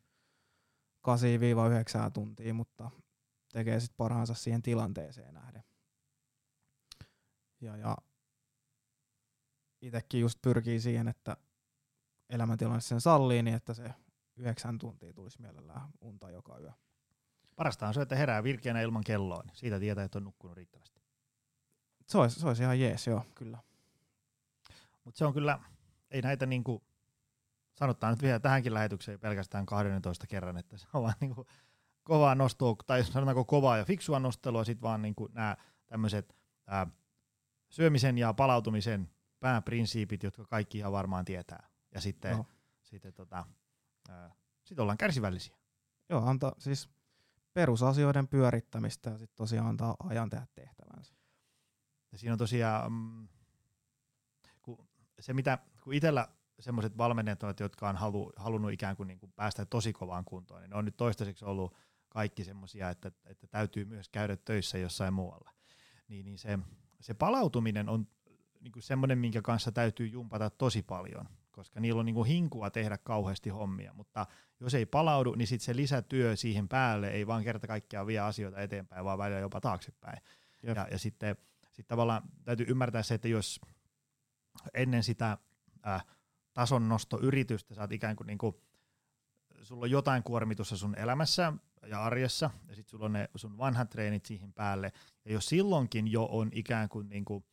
[2.09, 2.91] 8-9 tuntia, mutta
[3.53, 5.63] tekee sitten parhaansa siihen tilanteeseen nähden.
[7.61, 7.97] Ja, ja
[9.83, 11.37] itsekin just pyrkii siihen, että
[12.29, 13.95] elämäntilanne sen sallii, niin että se
[14.41, 16.73] yhdeksän tuntia tulisi mielellään unta joka yö.
[17.57, 21.01] Parasta on se, että herää virkeänä ilman kelloa, niin siitä tietää, että on nukkunut riittävästi.
[22.07, 23.59] Se olisi, se olisi ihan jees, joo, kyllä.
[25.05, 25.59] Mutta se on kyllä,
[26.11, 26.83] ei näitä niinku,
[27.75, 31.47] sanotaan nyt vielä tähänkin lähetykseen pelkästään 12 kerran, että se on vaan niinku
[32.03, 36.37] kovaa nostoa, tai sanotaanko kovaa ja fiksua nostelua, sitten vaan niinku nämä tämmöiset
[37.69, 41.69] syömisen ja palautumisen pääprinsiipit, jotka kaikki ihan varmaan tietää.
[41.95, 42.47] Ja sitten, No.
[42.83, 43.47] sitten tota,
[44.65, 45.57] sit ollaan kärsivällisiä.
[46.09, 46.89] Joo, antaa siis
[47.55, 51.15] perusasioiden pyörittämistä ja sitten tosiaan antaa ajan tehdä tehtävänsä.
[52.13, 53.29] Ja siinä on tosiaan, mm,
[54.63, 54.89] kun
[55.21, 56.29] se mitä, kun itsellä
[56.61, 60.61] semmoiset valmentajat, on, jotka on halu, halunnut ikään kuin, niin kuin päästä tosi kovaan kuntoon,
[60.61, 61.77] niin ne on nyt toistaiseksi ollut
[62.09, 65.51] kaikki semmoisia, että, että täytyy myös käydä töissä jossain muualla.
[66.09, 66.59] Niin, niin se,
[67.01, 68.07] se palautuminen on
[68.61, 72.71] niin kuin semmoinen, minkä kanssa täytyy jumpata tosi paljon, koska niillä on niin kuin hinkua
[72.71, 74.27] tehdä kauheasti hommia, mutta
[74.61, 78.61] jos ei palaudu, niin sitten se lisätyö siihen päälle ei vaan kerta kaikkiaan vie asioita
[78.61, 80.23] eteenpäin, vaan välillä jopa taaksepäin.
[80.63, 80.77] Jep.
[80.77, 81.37] Ja, ja sitten
[81.73, 83.61] sit tavallaan täytyy ymmärtää se, että jos
[84.75, 85.39] ennen sitä
[85.87, 86.07] äh,
[86.53, 88.57] tason nostoyritystä sä oot ikään kuin, niin kuin
[89.63, 91.53] sulla on jotain kuormitusta sun elämässä
[91.87, 94.93] ja arjessa, ja sitten sulla on ne sun vanhat treenit siihen päälle,
[95.25, 97.45] ja jos silloinkin jo on ikään kuin, niin kuin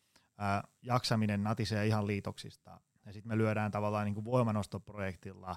[0.41, 5.55] äh, jaksaminen natisee ihan liitoksista, ja sitten me lyödään tavallaan niin kuin voimanostoprojektilla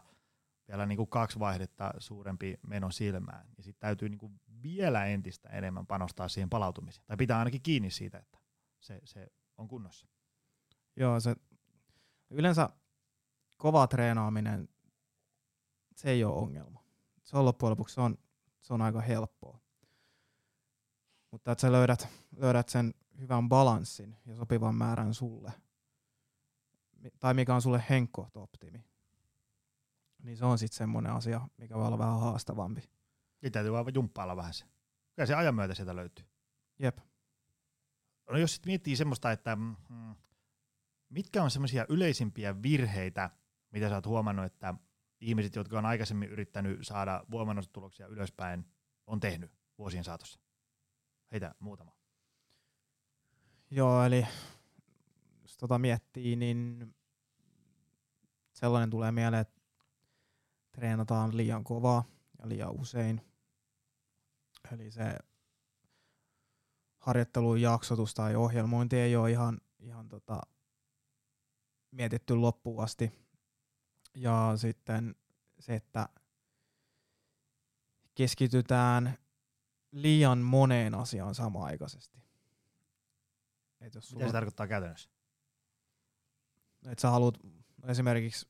[0.69, 5.49] vielä niin kuin kaksi vaihdetta suurempi meno silmään, ja sitten täytyy niin kuin vielä entistä
[5.49, 8.39] enemmän panostaa siihen palautumiseen, tai pitää ainakin kiinni siitä, että
[8.81, 10.07] se, se on kunnossa.
[10.97, 11.37] Joo, se
[12.31, 12.71] yleensä
[13.57, 14.69] kova treenaaminen,
[15.97, 16.85] se ei ole ongelma.
[17.25, 18.19] Se on loppujen lopuksi se on,
[18.61, 19.61] se on aika helppoa.
[21.31, 25.53] Mutta että sä löydät, löydät sen hyvän balanssin ja sopivan määrän sulle,
[27.21, 28.85] tai mikä on sulle henkkohto optimi,
[30.23, 32.91] niin se on sitten semmoinen asia, mikä voi olla vähän haastavampi.
[33.43, 34.65] Niin täytyy vaan jumppailla vähän se.
[35.15, 36.27] Kyllä se ajan myötä sieltä löytyy.
[36.79, 36.99] Jep.
[38.31, 39.77] No jos sit miettii semmoista, että mm,
[41.09, 43.31] mitkä on semmoisia yleisimpiä virheitä,
[43.71, 44.75] mitä sä oot huomannut, että
[45.21, 48.65] ihmiset, jotka on aikaisemmin yrittänyt saada voimannostuloksia ylöspäin,
[49.07, 50.41] on tehnyt vuosien saatossa?
[51.33, 51.93] Heitä muutama.
[53.71, 54.27] Joo, eli
[55.61, 56.94] tota miettii, niin
[58.53, 59.61] sellainen tulee mieleen, että
[60.73, 62.05] treenataan liian kovaa
[62.38, 63.20] ja liian usein.
[64.73, 65.18] Eli se
[66.99, 70.40] harjoittelun jaksotus tai ohjelmointi ei ole ihan, ihan tota,
[71.90, 73.12] mietitty loppuun asti.
[74.14, 75.14] Ja sitten
[75.61, 76.09] se, että
[78.14, 79.18] keskitytään
[79.92, 82.18] liian moneen asiaan samaaikaisesti.
[83.81, 85.10] Et jos Mitä sulla, se tarkoittaa käytännössä?
[86.87, 87.38] Et sä haluat
[87.87, 88.49] esimerkiksi,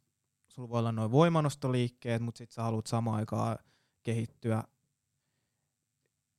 [0.48, 3.58] sulla voi olla noin voimanostoliikkeet, mutta sit sä haluat samaan aikaan
[4.02, 4.64] kehittyä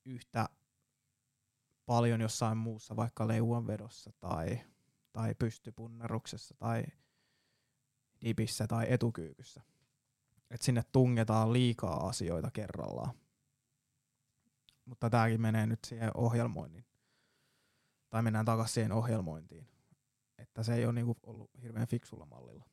[0.05, 0.49] yhtä
[1.85, 4.61] paljon jossain muussa, vaikka leuanvedossa tai,
[5.11, 6.83] tai pystypunneruksessa tai
[8.25, 9.61] dipissä tai etukyykyssä.
[10.49, 13.13] että sinne tungetaan liikaa asioita kerrallaan.
[14.85, 16.85] Mutta tämäkin menee nyt siihen ohjelmoinnin.
[18.09, 19.67] Tai mennään takaisin siihen ohjelmointiin.
[20.51, 22.65] Että se ei ole niinku ollut hirveän fiksulla mallilla.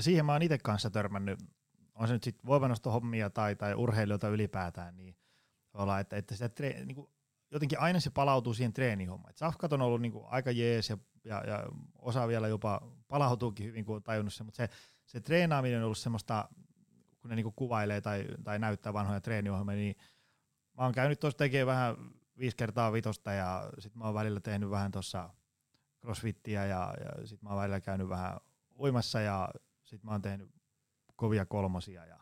[0.00, 1.38] Siihen mä oon itse kanssa törmännyt,
[1.94, 5.16] on se nyt sitten voimanostohommia tai, tai urheilijoita ylipäätään, niin
[5.74, 7.10] olla, että, että se tre, niin kuin,
[7.50, 9.34] jotenkin aina se palautuu siihen treenihommaan.
[9.36, 11.66] Safkat on ollut niin kuin, aika jees ja, ja, ja,
[11.98, 14.68] osa vielä jopa palautuukin hyvin, kun on tajunnut se, mutta se,
[15.06, 16.48] se treenaaminen on ollut semmoista,
[17.20, 19.96] kun ne niin kuin, kuvailee tai, tai näyttää vanhoja treeniohjelmia, niin
[20.78, 21.96] mä oon käynyt tuossa tekemään vähän
[22.38, 25.30] viisi kertaa vitosta ja sitten mä oon välillä tehnyt vähän tuossa
[26.02, 28.40] crossfittiä ja, ja sitten mä oon välillä käynyt vähän
[28.78, 29.48] uimassa ja
[29.84, 30.50] sitten mä oon tehnyt
[31.16, 32.06] kovia kolmosia.
[32.06, 32.18] Ja,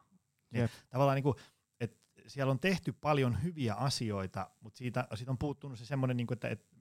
[0.51, 1.35] niin, tavallaan niin kuin,
[1.81, 6.27] että siellä on tehty paljon hyviä asioita, mutta siitä, siitä on puuttunut se semmoinen, niin
[6.27, 6.77] kuin, että, että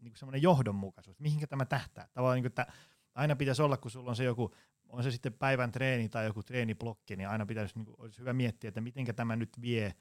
[0.00, 2.08] niin kuin semmoinen johdonmukaisuus, mihinkä tämä tähtää.
[2.12, 2.66] Tavallaan, niin kuin, että
[3.14, 4.54] aina pitäisi olla, kun sulla on se joku,
[4.88, 8.32] on se sitten päivän treeni tai joku treeniblokki, niin aina pitäisi, niin kuin, olisi hyvä
[8.32, 9.94] miettiä, että miten tämä nyt vie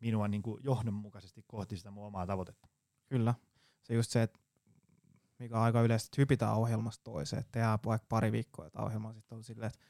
[0.00, 2.68] minua niin kuin johdonmukaisesti kohti sitä mun omaa tavoitetta.
[3.06, 3.34] Kyllä.
[3.82, 4.40] Se just se, että
[5.38, 9.36] mikä on aika yleisesti, hypitään ohjelmasta toiseen, että tehdään vaikka pari viikkoa jotain ohjelmaa, sitten
[9.36, 9.80] on silleen, että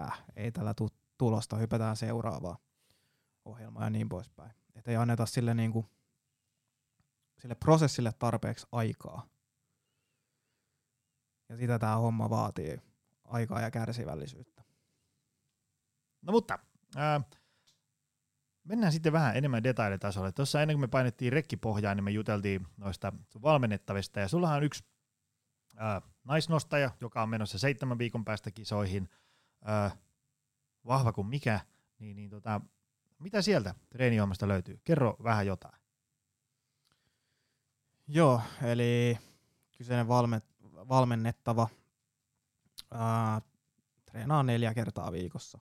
[0.00, 2.58] äh, ei tällä tule tulosta, hypätään seuraavaa
[3.44, 4.52] ohjelmaa ja niin poispäin.
[4.74, 5.86] Että ei anneta sille, niin kuin,
[7.38, 9.26] sille prosessille tarpeeksi aikaa.
[11.48, 12.80] Ja sitä tämä homma vaatii,
[13.24, 14.62] aikaa ja kärsivällisyyttä.
[16.22, 16.58] No mutta,
[16.96, 17.20] ää,
[18.64, 20.32] Mennään sitten vähän enemmän detailitasolle.
[20.32, 24.20] Tuossa ennen kuin me painettiin rekkipohjaan, niin me juteltiin noista valmennettavista.
[24.20, 24.84] Ja sullahan on yksi
[25.76, 29.08] ää, naisnostaja, joka on menossa seitsemän viikon päästä kisoihin.
[29.64, 29.90] Ää,
[30.86, 31.60] vahva kuin mikä.
[31.98, 32.60] Niin, niin tota,
[33.18, 34.80] mitä sieltä treeniohjelmasta löytyy?
[34.84, 35.80] Kerro vähän jotain.
[38.06, 39.18] Joo, eli
[39.76, 41.68] kyseinen valme, valmennettava
[42.90, 43.40] ää,
[44.06, 45.58] treenaa neljä kertaa viikossa.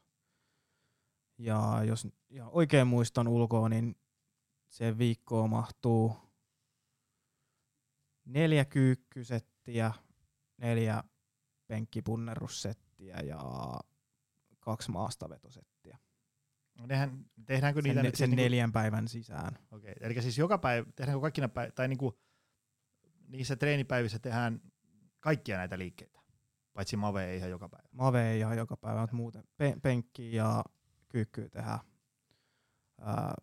[1.38, 3.96] Ja jos ja oikein muistan ulkoa, niin
[4.70, 6.18] se viikkoon mahtuu
[8.26, 8.66] neljä
[9.64, 9.92] kyykkysettiä,
[10.58, 11.04] neljä
[11.68, 13.40] penkkipunnerussettiä ja
[14.60, 15.98] kaksi maastavetosettiä.
[16.78, 18.74] No nehän, tehdäänkö niitä sen, nyt sen siis neljän niinku...
[18.74, 19.58] päivän sisään.
[19.72, 20.12] Okei, okay.
[20.12, 22.20] eli siis joka päivä, tehdäänkö kaikkina päivä, tai niinku,
[23.28, 24.62] niissä treenipäivissä tehdään
[25.20, 26.20] kaikkia näitä liikkeitä,
[26.74, 27.90] paitsi Mave ei ihan joka päivä.
[27.92, 30.64] Mave ei ihan joka päivä, mutta muuten pe- penkki ja
[31.10, 31.80] kyykkyy tehdään
[33.02, 33.34] ää,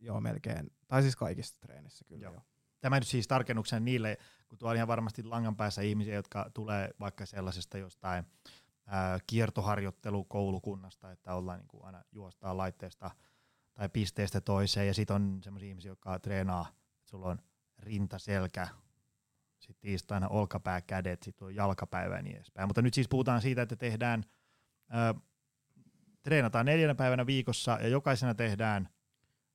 [0.00, 2.32] joo melkein, tai siis kaikissa treenissä kyllä joo.
[2.32, 2.42] joo.
[2.80, 4.18] Tämä nyt siis tarkennuksen niille,
[4.54, 8.24] kun tuolla ihan varmasti langan päässä ihmisiä, jotka tulee vaikka sellaisesta jostain
[8.86, 13.10] ää, kiertoharjoittelukoulukunnasta, että ollaan niin kuin aina juostaa laitteesta
[13.74, 17.38] tai pisteestä toiseen, ja sitten on sellaisia ihmisiä, jotka treenaa, että sulla on
[17.78, 18.68] rinta, selkä,
[19.58, 22.68] sitten tiistaina olkapää, kädet, sitten on jalkapäivä ja niin edespäin.
[22.68, 24.24] Mutta nyt siis puhutaan siitä, että tehdään,
[24.88, 25.14] ää,
[26.22, 28.88] treenataan neljänä päivänä viikossa ja jokaisena tehdään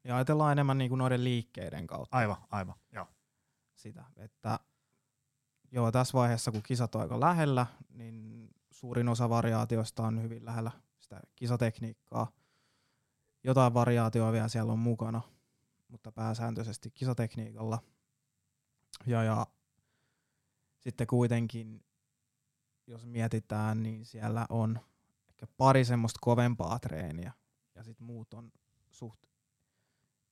[0.03, 2.17] ja ajatellaan enemmän niin kuin noiden liikkeiden kautta.
[2.17, 3.07] Aivan, aivan, joo.
[3.75, 4.59] Sitä, että
[5.71, 10.71] joo, tässä vaiheessa kun kisat on aika lähellä, niin suurin osa variaatioista on hyvin lähellä
[10.99, 12.31] sitä kisatekniikkaa.
[13.43, 15.21] Jotain variaatioa vielä siellä on mukana,
[15.87, 17.79] mutta pääsääntöisesti kisatekniikalla.
[19.05, 19.47] Ja, ja
[20.79, 21.85] sitten kuitenkin,
[22.87, 24.79] jos mietitään, niin siellä on
[25.29, 27.33] ehkä pari semmoista kovempaa treeniä,
[27.75, 28.51] ja sitten muut on
[28.91, 29.19] suht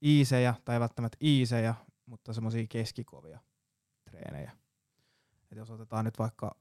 [0.04, 3.40] iisejä, tai välttämättä iisejä, mutta semmoisia keskikovia
[4.04, 4.67] treenejä.
[5.52, 6.56] Et jos otetaan nyt vaikka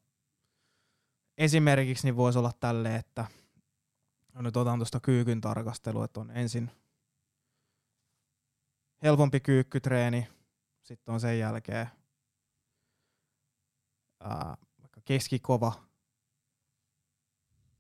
[1.38, 3.24] esimerkiksi, niin voisi olla tälle, että
[4.34, 6.70] no nyt otan tuosta kyykyn tarkastelua, että on ensin
[9.02, 10.28] helpompi kyykkytreeni,
[10.82, 11.86] sitten on sen jälkeen
[14.20, 15.72] ää, vaikka keskikova,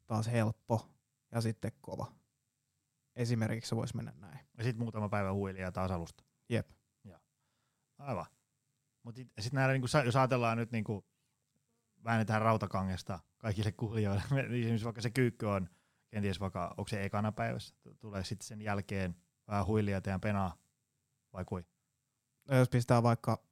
[0.06, 0.88] taas helppo
[1.32, 2.12] ja sitten kova.
[3.16, 4.38] Esimerkiksi se voisi mennä näin.
[4.58, 6.24] Ja sitten muutama päivä huilia taas alusta.
[6.48, 6.70] Jep.
[7.04, 7.18] Joo.
[7.98, 8.26] Aivan.
[9.06, 11.06] Mutta sitten näillä, niinku, jos ajatellaan nyt, niinku,
[12.04, 15.68] väännetään rautakangesta kaikille kuulijoille, niin vaikka se kyykky on
[16.10, 19.16] kenties vaikka, onko se ekana päivässä, tulee sitten sen jälkeen
[19.48, 20.56] vähän huilia teidän penaa,
[21.32, 21.64] vai kui?
[22.48, 23.42] No, jos pistää vaikka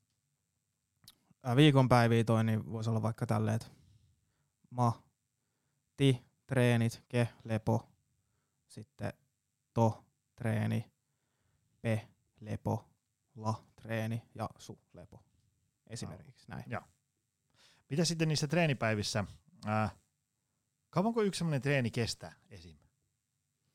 [1.57, 3.69] viikonpäiviä toi, niin voisi olla vaikka tälleen, että
[4.71, 5.03] ma,
[5.97, 7.89] ti, treenit, ke, lepo,
[8.69, 9.13] sitten
[9.75, 10.93] to, treeni,
[11.81, 12.09] pe,
[12.41, 12.91] lepo,
[13.35, 15.34] la, treeni ja su, lepo.
[15.95, 16.65] Esimerkiksi näin.
[16.67, 16.83] Joo.
[17.91, 19.25] Mitä sitten niissä treenipäivissä,
[19.69, 19.95] äh,
[20.91, 22.79] kauanko yksi sellainen treeni kestää esim?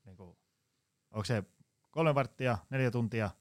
[0.04, 0.38] Niin kuin,
[1.12, 1.44] onko se
[1.92, 3.32] kolme varttia, neljä tuntia?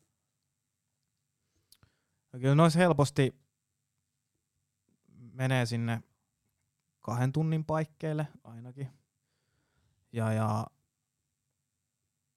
[2.32, 3.40] No kyllä noissa helposti
[5.32, 6.02] menee sinne
[7.00, 8.88] kahden tunnin paikkeille ainakin.
[10.12, 10.66] Ja, ja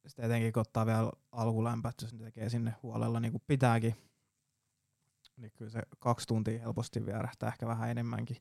[0.08, 4.11] sitten etenkin kun ottaa vielä alkulämpätys, niin tekee sinne huolella niin kuin pitääkin.
[5.37, 8.37] Niin kyllä se kaksi tuntia helposti vierähtää, ehkä vähän enemmänkin.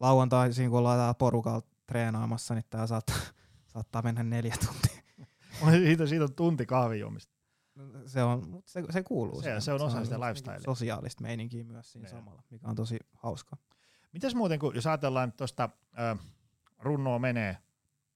[0.00, 3.16] Lauantaisin, kun ollaan täällä porukalla treenaamassa, niin tää saattaa,
[3.72, 5.02] saattaa mennä neljä tuntia.
[5.84, 7.32] siitä, siitä on tunti kahvijuomista.
[8.06, 9.36] Se, on, se, se kuuluu.
[9.36, 9.62] Se- siihen.
[9.62, 10.60] se on osa sitä niinku lifestylea.
[10.60, 12.16] Sosiaalista meininkiä myös siinä Niin.
[12.18, 13.56] samalla, mikä on tosi hauska.
[14.12, 15.68] Mitäs muuten, kun jos ajatellaan että tuosta
[16.78, 17.58] runnoa menee,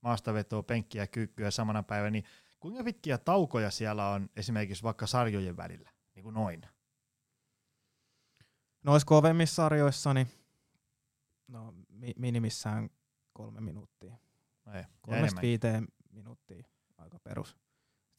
[0.01, 2.25] maastavetoa, penkkiä, kyykkyä samana päivänä, niin
[2.61, 5.91] kuinka pitkiä taukoja siellä on esimerkiksi vaikka sarjojen välillä?
[6.15, 6.63] Niin kuin noin.
[8.87, 10.29] Noissa kovemmissa sarjoissa, niin
[11.49, 12.91] no, mi- minimissään
[13.33, 14.17] kolme minuuttia.
[14.75, 16.65] Ei, ja Kolmesta viiteen minuuttia
[16.97, 17.57] aika perus.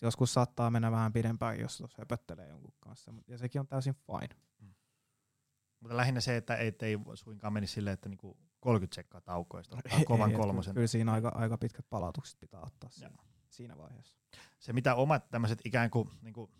[0.01, 4.35] Joskus saattaa mennä vähän pidempään, jos höpöttelee jonkun kanssa, ja sekin on täysin fine.
[5.79, 10.05] Mutta lähinnä se, että ei, ei suinkaan menisi silleen, että niinku 30 sekkaa taukoista, Ei,
[10.05, 10.73] kovan kyllä- kolmosen.
[10.73, 13.15] Kyllä siinä aika, aika pitkät palautukset pitää ottaa siinä,
[13.49, 14.17] siinä vaiheessa.
[14.59, 16.51] se mitä omat tämmöiset ikään kuin, niin kuin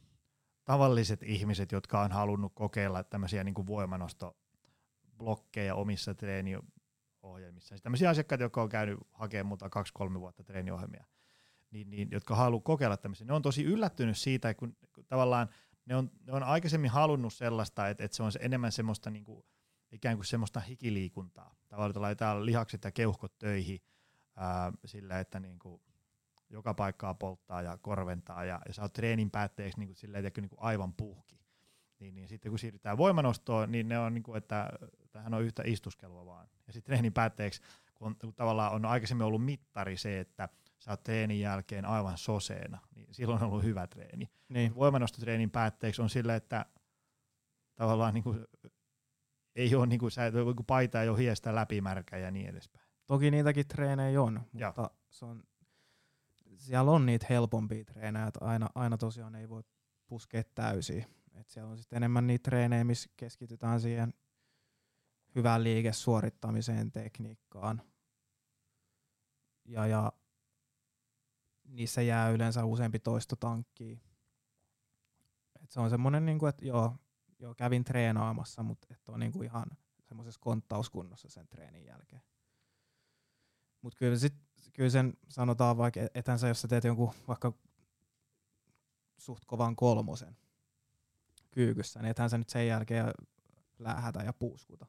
[0.67, 7.69] tavalliset ihmiset, jotka on halunnut kokeilla tämmöisiä niin kuin voimanostoblokkeja omissa treeniohjelmissa.
[7.69, 11.06] Siis tämmöisiä asiakkaita, jotka on käynyt hakemaan muuta kaksi-kolme vuotta treeniohjelmia,
[11.71, 13.27] niin, niin, jotka haluaa kokeilla tämmöisiä.
[13.27, 15.49] Ne on tosi yllättynyt siitä, kun, kun tavallaan
[15.86, 19.45] ne on, ne on aikaisemmin halunnut sellaista, että, että se on enemmän semmoista niin kuin,
[19.91, 21.56] ikään kuin semmoista hikiliikuntaa.
[21.67, 23.80] Tavallaan laitetaan lihakset ja keuhkot töihin
[24.36, 25.82] ää, sillä, että niin kuin,
[26.49, 30.41] joka paikkaa polttaa ja korventaa ja, ja sä oot treenin päätteeksi niin kuin, silleen, tiedätkö,
[30.41, 31.38] niin kuin aivan puhki.
[31.99, 34.69] Niin, niin sitten kun siirrytään voimanostoon, niin ne on niin kuin, että
[35.12, 36.47] tähän on yhtä istuskelua vaan.
[36.67, 37.62] Ja sitten treenin päätteeksi,
[37.95, 42.17] kun, on, kun tavallaan on aikaisemmin ollut mittari se, että sä oot treenin jälkeen aivan
[42.17, 44.29] soseena, niin silloin on ollut hyvä treeni.
[44.49, 46.65] Niin, Voimanostotreenin päätteeksi on sille, että
[47.75, 48.45] tavallaan niin kuin,
[49.55, 52.86] ei ole niin kuin, sä, kun paita ei ole hiestä läpimärkä ja niin edespäin.
[53.07, 54.69] toki niitäkin treenejä on, Joo.
[54.69, 55.43] mutta se on,
[56.67, 59.63] siellä on niitä helpompia treenejä, että aina, aina tosiaan ei voi
[60.08, 61.06] puskea täysin.
[61.34, 64.13] Et siellä on sitten enemmän niitä treenejä, missä keskitytään siihen
[65.36, 67.82] hyvään liikesuorittamiseen, tekniikkaan.
[69.65, 70.13] Ja, ja
[71.63, 74.01] niissä jää yleensä useampi toisto tankkiin.
[75.63, 76.95] Et se on semmoinen, niinku, että joo,
[77.39, 79.65] joo, kävin treenaamassa, mutta et on niinku ihan
[80.03, 82.21] semmoisessa konttauskunnossa sen treenin jälkeen.
[83.82, 87.53] Mutta kyllä, sit, kyllä sen sanotaan vaikka, et- ethän sä, jos sä teet jonkun vaikka
[89.17, 90.38] suht kovan kolmosen
[91.51, 93.12] kyykyssä, niin ethän sä nyt sen jälkeen
[93.80, 94.86] lähätä ja puuskuta.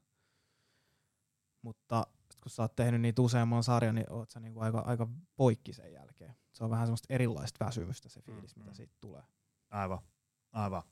[1.63, 5.09] Mutta sit kun sä oot tehnyt niitä useamman sarjan, niin oot sä niinku aika, aika
[5.37, 6.35] poikki sen jälkeen.
[6.53, 9.23] Se on vähän semmoista erilaista väsymystä se fiilis, Mm, mitä siitä tulee.
[9.71, 9.99] Aivan,
[10.53, 10.83] aivan.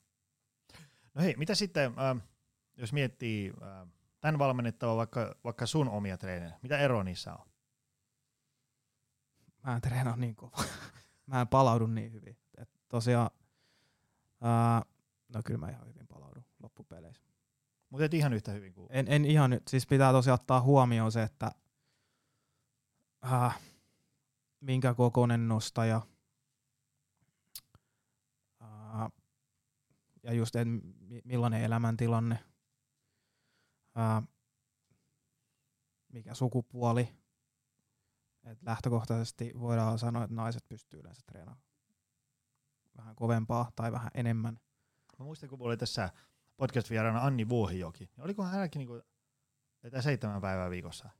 [1.14, 2.22] No hei, mitä sitten, äh,
[2.76, 3.88] jos miettii äh,
[4.20, 7.46] tämän valmennettava vaikka, vaikka sun omia treenejä, mitä ero niissä on?
[9.66, 10.64] Mä en treenaa niin kova.
[11.26, 12.36] mä en palaudu niin hyvin.
[12.58, 13.30] Et tosiaan,
[14.40, 14.82] ää,
[15.34, 17.22] no kyllä mä ihan hyvin palaudun loppupeleissä.
[17.90, 18.86] Mutta et ihan yhtä hyvin kuin...
[18.90, 21.52] En, en ihan nyt, siis pitää tosiaan ottaa huomioon se, että
[23.32, 23.60] äh,
[24.60, 26.02] minkä kokoinen nostaja
[28.62, 29.12] äh,
[30.22, 30.68] ja just, et
[31.00, 32.38] mi- millainen elämäntilanne,
[33.98, 34.28] äh,
[36.12, 37.25] mikä sukupuoli.
[38.46, 41.66] Et lähtökohtaisesti voidaan sanoa, että naiset pystyy yleensä treenaamaan
[42.96, 44.60] vähän kovempaa tai vähän enemmän.
[45.18, 46.10] Mä muistan, kun oli tässä
[46.56, 48.04] podcast-vieraana Anni Vuohijoki.
[48.04, 49.02] niin Olikohan hänelläkin niinku,
[49.82, 51.10] että seitsemän päivää viikossa?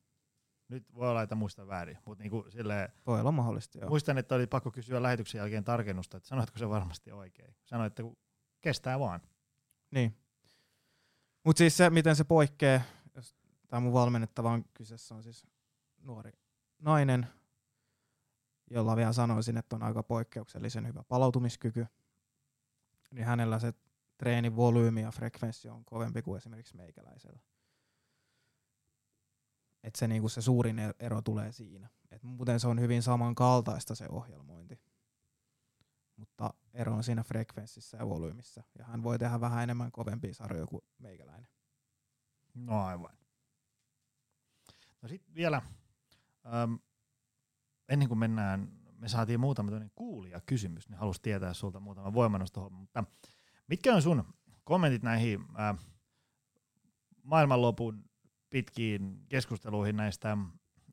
[0.69, 3.89] Nyt voi olla, että muistan väärin, mutta niinku silleen, Voi olla mahdollista, joo.
[3.89, 7.57] muistan, että oli pakko kysyä lähetyksen jälkeen tarkennusta, että sanoitko se varmasti oikein.
[7.65, 8.17] Sanoit, että
[8.61, 9.21] kestää vaan.
[9.91, 10.17] Niin.
[11.45, 12.81] Mutta siis se, miten se poikkeaa,
[13.15, 13.35] jos
[13.69, 15.47] tämä mun valmennettava on kyseessä, on siis
[16.03, 16.33] nuori
[16.79, 17.27] nainen,
[18.71, 21.87] jolla vielä sanoisin, että on aika poikkeuksellisen hyvä palautumiskyky,
[23.11, 23.75] niin hänellä se
[24.17, 27.41] treenin volyymi ja frekvenssi on kovempi kuin esimerkiksi meikäläisellä.
[29.83, 31.89] Et se, niinku se suurin e- ero tulee siinä.
[32.11, 34.81] Et muuten se on hyvin samankaltaista se ohjelmointi.
[36.17, 38.63] Mutta ero on siinä frekvenssissä ja volyymissä.
[38.79, 41.49] Ja hän voi tehdä vähän enemmän kovempia sarjoja kuin meikäläinen.
[42.55, 43.19] No aivan.
[45.03, 45.63] No sitten vielä,
[46.47, 46.79] äm,
[47.89, 48.69] ennen kuin mennään,
[48.99, 53.05] me saatiin muutama toinen kuulija kysymys, niin halusi tietää sulta muutama voimannostohomma, mutta
[53.69, 54.25] mitkä on sun
[54.65, 55.79] kommentit näihin äh,
[57.23, 58.05] maailmanlopun
[58.51, 60.37] pitkiin keskusteluihin näistä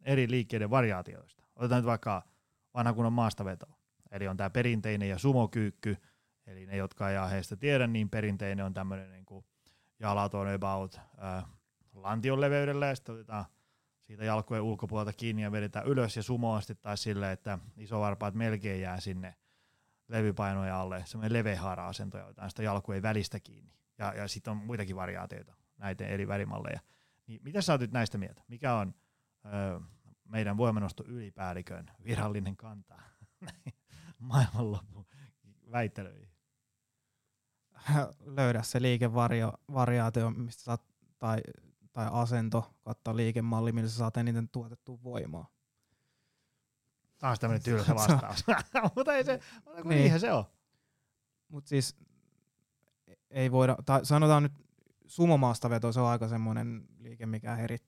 [0.01, 1.43] eri liikkeiden variaatioista?
[1.56, 2.24] Otetaan nyt vaikka
[2.74, 3.66] vanha kunnon maastaveto.
[4.12, 5.97] Eli on tämä perinteinen ja sumokyykky,
[6.45, 9.45] eli ne, jotka ei aiheesta tiedä, niin perinteinen on tämmöinen niin kuin
[9.99, 11.45] jalat on about äh,
[11.93, 13.45] lantion leveydellä ja sitten otetaan
[14.04, 18.34] siitä jalkojen ulkopuolelta kiinni ja vedetään ylös ja sumo on sitten taas silleen, että isovarpaat
[18.34, 19.36] melkein jää sinne
[20.08, 23.74] levypainoja alle, semmoinen levehaara-asento ja otetaan sitä jalku ei välistä kiinni.
[23.97, 26.80] Ja, ja sitten on muitakin variaatioita, näitä eri värimalleja.
[27.28, 28.43] Niin mitä sä oot näistä mieltä?
[28.47, 28.95] Mikä on
[29.45, 29.80] ö,
[30.26, 32.95] meidän voimanosto ylipäällikön virallinen kanta
[34.20, 35.06] maailmanlopun
[35.72, 36.34] väittelyihin?
[38.20, 40.84] Löydä se liikevariaatio, mistä saat,
[41.20, 41.41] tai,
[41.93, 45.47] tai asento, kattaa liikemalli, millä sä saat eniten tuotettua voimaa.
[47.19, 48.43] Taas tämmöinen tylsä vastaus.
[48.95, 49.39] mutta ei se,
[49.75, 49.89] niin.
[49.89, 50.45] niinhän se on.
[51.47, 51.95] Mutta siis
[53.29, 54.53] ei voida, tai sanotaan nyt
[55.69, 57.83] veto, se on aika semmoinen liike, mikä herit,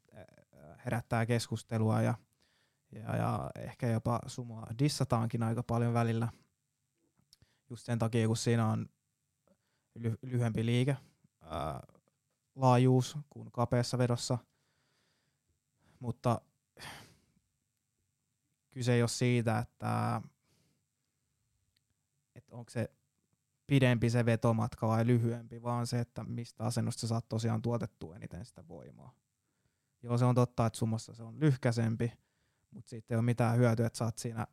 [0.85, 2.13] herättää keskustelua ja,
[2.91, 6.29] ja, ja ehkä jopa sumoa dissataankin aika paljon välillä.
[7.69, 8.85] Just sen takia, kun siinä on
[9.99, 10.97] ly- lyhyempi liike,
[11.41, 11.79] ää,
[12.55, 14.37] laajuus kuin kapeassa vedossa.
[15.99, 16.41] Mutta
[18.71, 20.21] kyse ei ole siitä, että,
[22.35, 22.91] että onko se
[23.67, 28.67] pidempi se vetomatka vai lyhyempi, vaan se, että mistä asennosta saat tosiaan tuotettua eniten sitä
[28.67, 29.13] voimaa.
[30.03, 32.11] Joo, se on totta, että summassa se on lyhkäsempi,
[32.71, 34.47] mutta sitten ei ole mitään hyötyä, että sä oot siinä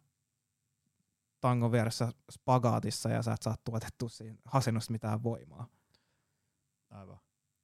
[1.41, 5.67] tangon vieressä spagaatissa ja sä et saa tuotettua siinä asennosta mitään voimaa.
[6.91, 7.19] Aivan.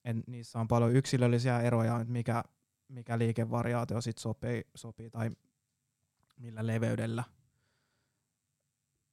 [0.09, 2.45] En, niissä on paljon yksilöllisiä eroja, että mikä,
[2.89, 5.31] mikä liikevariaatio sit sopii, sopii tai
[6.37, 7.25] millä leveydellä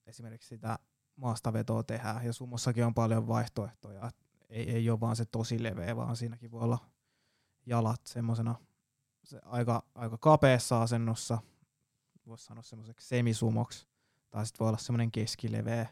[0.05, 0.79] esimerkiksi sitä
[1.15, 2.25] maastavetoa tehdään.
[2.25, 4.11] Ja summossakin on paljon vaihtoehtoja.
[4.49, 6.89] Ei, ei ole vaan se tosi leveä, vaan siinäkin voi olla
[7.65, 8.55] jalat semmoisena
[9.23, 11.37] se aika, aika kapeassa asennossa,
[12.27, 13.87] voisi sanoa semmoiseksi semisumoksi,
[14.29, 15.87] tai sitten voi olla semmoinen keskileveä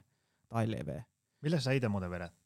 [0.48, 1.04] tai leveä.
[1.42, 2.43] Millä sä itse muuten vedät?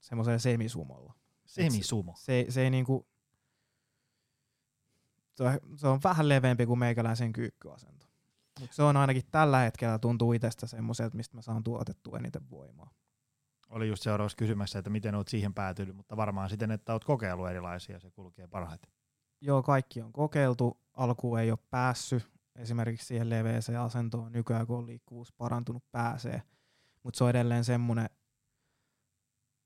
[0.00, 1.14] Semmoisella semisumolla.
[1.46, 2.14] Semisumo?
[2.16, 3.08] Se, se ei niinku,
[5.36, 8.06] se on, se on vähän leveämpi kuin meikäläisen kyykkyasento.
[8.60, 12.90] Mut se on ainakin tällä hetkellä tuntuu itsestä semmoiselta, mistä mä saan tuotettua eniten voimaa.
[13.68, 17.48] Oli just seuraavaksi kysymässä, että miten oot siihen päätynyt, mutta varmaan siten, että oot kokeillut
[17.48, 18.92] erilaisia, se kulkee parhaiten.
[19.40, 20.80] Joo, kaikki on kokeiltu.
[20.92, 24.32] Alkuun ei ole päässyt esimerkiksi siihen leveäseen asentoon.
[24.32, 26.42] Nykyään kun on liikkuvuus parantunut, pääsee.
[27.02, 28.10] Mutta se on edelleen semmoinen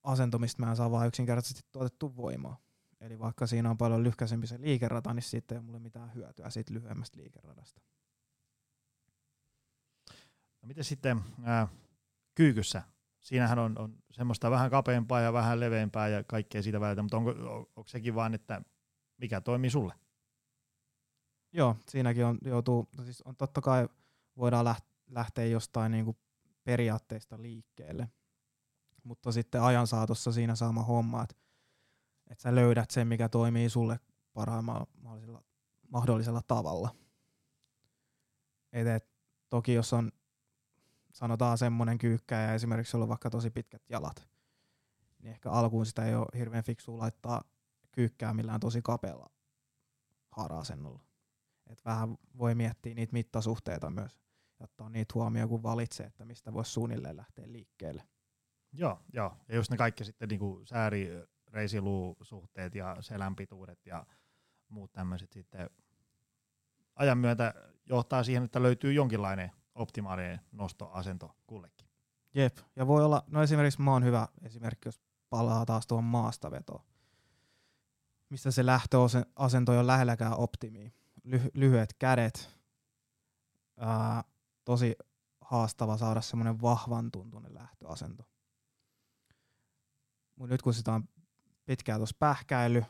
[0.05, 2.59] asento, mistä mä en saa vaan yksinkertaisesti tuotettu voimaa.
[3.01, 6.51] Eli vaikka siinä on paljon lyhkäisempi se liikerata, niin sitten ei ole mulle mitään hyötyä
[6.51, 7.81] siitä lyhyemmästä liikeradasta.
[10.63, 11.69] No miten sitten ää,
[12.35, 12.83] kyykyssä?
[13.21, 17.31] Siinähän on, on semmoista vähän kapeampaa ja vähän leveämpää ja kaikkea siitä välillä, mutta onko,
[17.77, 18.63] onko sekin vaan, että
[19.17, 19.95] mikä toimii sulle?
[21.53, 23.89] Joo, siinäkin on, joutuu, no siis on totta kai
[24.37, 24.77] voidaan
[25.07, 26.17] lähteä jostain niin kuin
[26.65, 28.09] periaatteista liikkeelle,
[29.05, 31.37] mutta sitten ajan saatossa siinä sama homma, että,
[32.31, 34.01] että sä löydät sen, mikä toimii sulle
[34.33, 35.43] parhaimmalla mahdollisella,
[35.89, 36.97] mahdollisella tavalla.
[38.73, 39.09] Et, et,
[39.51, 40.13] toki jos on
[41.13, 44.29] sanotaan semmoinen kyykkä ja esimerkiksi on vaikka tosi pitkät jalat,
[45.23, 47.43] niin ehkä alkuun sitä ei ole hirveän fiksua laittaa
[47.93, 49.31] kyykkää millään tosi kapealla
[50.31, 51.01] haara-asennolla.
[51.67, 54.21] Et vähän voi miettiä niitä mittasuhteita myös
[54.61, 58.03] ja ottaa niitä huomioon, kun valitsee, että mistä voisi suunnilleen lähteä liikkeelle.
[58.75, 59.37] Joo, joo.
[59.49, 61.09] Ja just ne kaikki sitten niinku sääri,
[61.53, 64.07] reisiluusuhteet ja selänpituudet ja
[64.68, 65.70] muut tämmöiset sitten
[66.97, 67.55] ajan myötä
[67.87, 71.89] johtaa siihen, että löytyy jonkinlainen optimaalinen nostoasento kullekin.
[72.35, 75.01] Jep, ja voi olla, no esimerkiksi mä oon hyvä esimerkki, jos
[75.31, 76.85] palaa taas tuohon maastavetoon,
[78.29, 80.95] missä se lähtöasento on lähelläkään optimiin.
[81.25, 82.61] Ly- lyhyet kädet,
[83.77, 84.25] ää,
[84.64, 84.97] tosi
[85.41, 88.25] haastava saada semmoinen vahvan tuntunen lähtöasento.
[90.37, 91.09] Mutta nyt kun sitä on
[91.64, 92.85] pitkään tuossa pähkäily,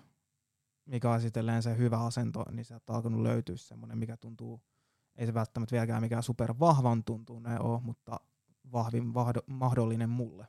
[0.86, 4.62] mikä on sitten se hyvä asento, niin sieltä on alkanut löytyä semmoinen, mikä tuntuu
[5.16, 8.20] ei se välttämättä vieläkään mikään super vahvan tuntunen ole, mutta
[8.72, 10.47] vahvin vahdo, mahdollinen mulle.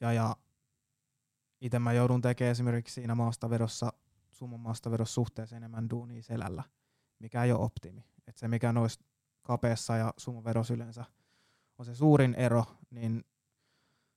[0.00, 0.36] Ja, ja
[1.60, 3.92] itse mä joudun tekemään esimerkiksi siinä maastavedossa,
[4.30, 6.62] summon maastavedossa suhteessa enemmän duunia selällä,
[7.18, 8.04] mikä ei ole optimi.
[8.26, 9.00] Et se mikä noissa
[9.42, 11.04] kapeassa ja vedossa yleensä
[11.78, 13.24] on se suurin ero, niin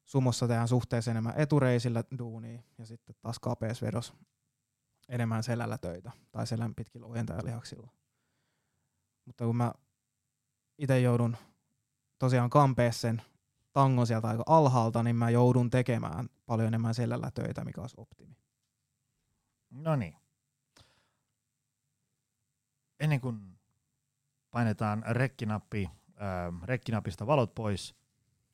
[0.06, 4.14] sumossa tehdään suhteessa enemmän etureisillä duunia ja sitten taas kapeassa vedossa
[5.10, 7.92] enemmän selällä töitä tai selän pitkillä ojentajalihaksilla.
[9.26, 9.74] Mutta kun mä
[10.78, 11.38] itse joudun
[12.20, 13.22] tosiaan kampea sen
[13.74, 18.38] tangon sieltä aika alhaalta, niin mä joudun tekemään paljon enemmän selällä töitä, mikä olisi optimi.
[19.70, 20.16] No niin.
[23.00, 23.60] Ennen kuin
[24.52, 27.96] painetaan rekkinappi, äh, rekkinapista valot pois,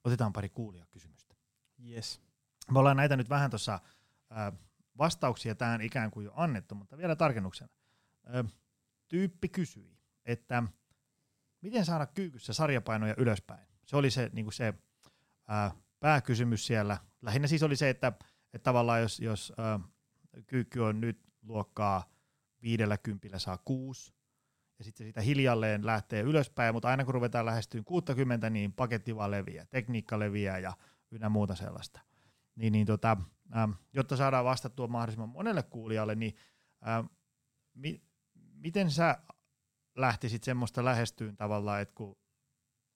[0.03, 1.30] otetaan pari kuulia kysymystä.
[1.89, 2.21] Yes.
[2.71, 3.79] Me ollaan näitä nyt vähän tuossa
[4.97, 7.69] vastauksia tähän ikään kuin jo annettu, mutta vielä tarkennuksena.
[9.07, 10.63] Tyyppi kysyi, että
[11.61, 13.67] miten saada kyykyssä sarjapainoja ylöspäin?
[13.85, 14.73] Se oli se, niin se
[15.47, 16.97] ää, pääkysymys siellä.
[17.21, 18.07] Lähinnä siis oli se, että,
[18.53, 19.79] että tavallaan jos, jos ää,
[20.47, 22.03] kyykky on nyt luokkaa
[22.61, 24.13] viidellä kympillä saa kuusi,
[24.79, 29.31] ja sitten siitä hiljalleen lähtee ylöspäin, mutta aina kun ruvetaan lähestyyn 60, niin paketti vaan
[29.31, 30.73] leviää, tekniikka leviää ja
[31.11, 32.01] ynnä muuta sellaista.
[32.55, 33.17] Niin, niin tota,
[33.57, 36.35] ähm, jotta saadaan vastattua mahdollisimman monelle kuulijalle, niin
[36.87, 37.05] ähm,
[37.73, 38.03] mi,
[38.53, 39.17] miten sä
[39.95, 42.17] lähtisit semmoista lähestyyn tavallaan, että kun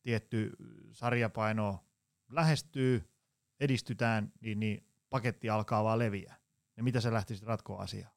[0.01, 0.51] tietty
[0.91, 1.85] sarjapaino
[2.29, 3.09] lähestyy,
[3.59, 6.35] edistytään, niin, niin paketti alkaa vaan leviä.
[6.77, 8.15] Ja mitä sä lähtisit ratkoa asiaa?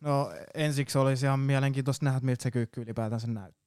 [0.00, 3.65] No ensiksi olisi ihan mielenkiintoista nähdä, miltä se kyykky ylipäätänsä näyttää.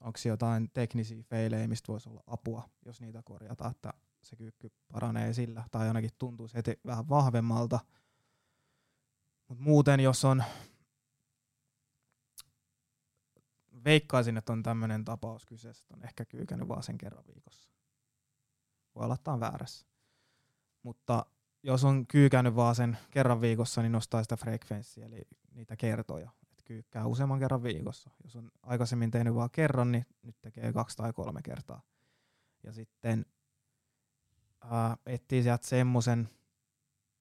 [0.00, 3.92] Onko jotain teknisiä feilejä, mistä voisi olla apua, jos niitä korjataan, että
[4.22, 7.80] se kyykky paranee sillä, tai ainakin tuntuisi heti vähän vahvemmalta.
[9.48, 10.44] Mutta muuten, jos on,
[13.84, 17.70] veikkaisin, että on tämmöinen tapaus kyseessä, että on ehkä kyykännyt vaan sen kerran viikossa.
[18.94, 19.86] Voi olla, että on väärässä.
[20.82, 21.26] Mutta
[21.62, 25.22] jos on kyykännyt vaan sen kerran viikossa, niin nostaa sitä frekvenssiä, eli
[25.54, 26.30] niitä kertoja.
[26.70, 28.10] Kyykkää useamman kerran viikossa.
[28.24, 31.82] Jos on aikaisemmin tehnyt vain kerran, niin nyt tekee kaksi tai kolme kertaa.
[32.62, 33.26] Ja sitten
[34.60, 36.28] ää, etsii sieltä semmoisen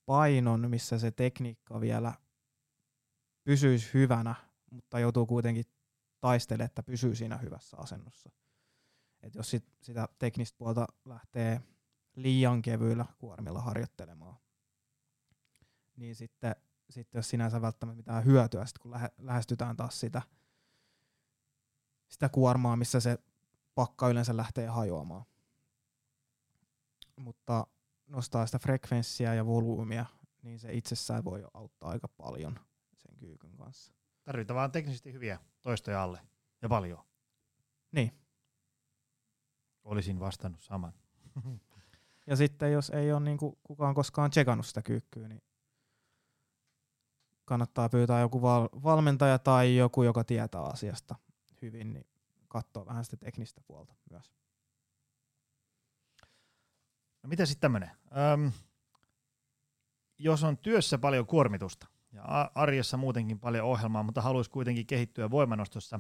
[0.06, 2.14] painon, missä se tekniikka vielä
[3.44, 4.36] pysyisi hyvänä,
[4.72, 5.66] mutta joutuu kuitenkin
[6.20, 8.30] taistelemaan, että pysyy siinä hyvässä asennossa.
[9.22, 11.62] Et jos sit, sitä teknistä puolta lähtee
[12.16, 14.36] liian kevyillä kuormilla harjoittelemaan,
[15.96, 16.56] niin sitten,
[16.90, 20.22] sitten jos sinänsä välttämättä mitään hyötyä, sit kun lähe, lähestytään taas sitä,
[22.08, 23.18] sitä kuormaa, missä se
[23.76, 25.26] pakka yleensä lähtee hajoamaan.
[27.16, 27.68] Mutta
[28.08, 30.06] nostaa sitä frekvenssiä ja volyymia,
[30.42, 32.60] niin se itsessään voi auttaa aika paljon
[32.98, 33.94] sen kyykyn kanssa.
[34.24, 36.22] Tarvitaan vaan teknisesti hyviä toistoja alle
[36.62, 37.04] ja paljon.
[37.92, 38.12] Niin.
[39.84, 40.94] Olisin vastannut saman.
[42.28, 45.42] Ja sitten jos ei ole niin kukaan koskaan tsekannut sitä kyykkyä, niin
[47.50, 51.16] kannattaa pyytää joku val- valmentaja tai joku, joka tietää asiasta
[51.62, 52.08] hyvin, niin
[52.48, 54.32] katsoa vähän sitä teknistä puolta myös.
[57.24, 57.90] No mitä sitten tämmöinen?
[58.34, 58.52] Öm,
[60.18, 66.00] jos on työssä paljon kuormitusta ja arjessa muutenkin paljon ohjelmaa, mutta haluaisi kuitenkin kehittyä voimanostossa,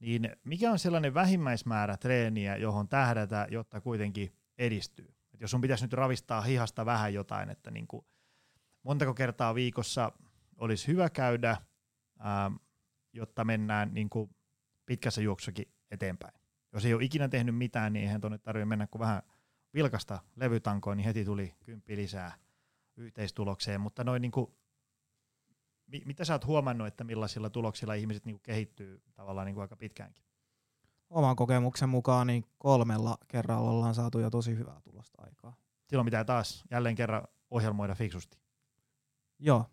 [0.00, 5.14] niin mikä on sellainen vähimmäismäärä treeniä, johon tähdätä, jotta kuitenkin edistyy?
[5.34, 8.04] Et jos sun pitäisi nyt ravistaa hihasta vähän jotain, että niin kuin
[8.82, 10.12] montako kertaa viikossa
[10.56, 11.56] olisi hyvä käydä,
[12.18, 12.50] ää,
[13.12, 14.36] jotta mennään niin kuin
[14.86, 16.34] pitkässä juoksukin eteenpäin.
[16.72, 19.22] Jos ei ole ikinä tehnyt mitään, niin eihän tuonne tarvitse mennä kuin vähän
[19.74, 22.38] vilkasta levytankoon, niin heti tuli kymppi lisää
[22.96, 23.80] yhteistulokseen.
[23.80, 24.54] Mutta noin niin kuin,
[26.04, 29.76] mitä sä oot huomannut, että millaisilla tuloksilla ihmiset niin kuin kehittyy tavallaan niin kuin aika
[29.76, 30.24] pitkäänkin?
[31.10, 35.56] Oman kokemuksen mukaan niin kolmella kerralla ollaan saatu jo tosi hyvää tulosta aikaa.
[35.86, 38.38] Silloin pitää taas jälleen kerran ohjelmoida fiksusti.
[39.38, 39.66] Joo,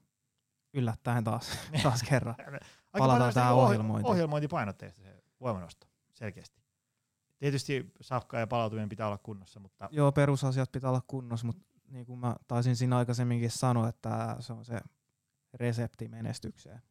[0.73, 1.49] yllättäen taas,
[1.83, 2.35] taas kerran.
[2.97, 4.11] Palataan tähän ohjelmointiin.
[4.11, 6.59] Ohjelmointipainotteista se voimanosto, selkeästi.
[7.39, 9.89] Tietysti safka ja palautuminen pitää olla kunnossa, mutta...
[9.91, 14.53] Joo, perusasiat pitää olla kunnossa, mutta niin kuin mä taisin siinä aikaisemminkin sanoa, että se
[14.53, 14.79] on se
[15.53, 16.81] resepti menestykseen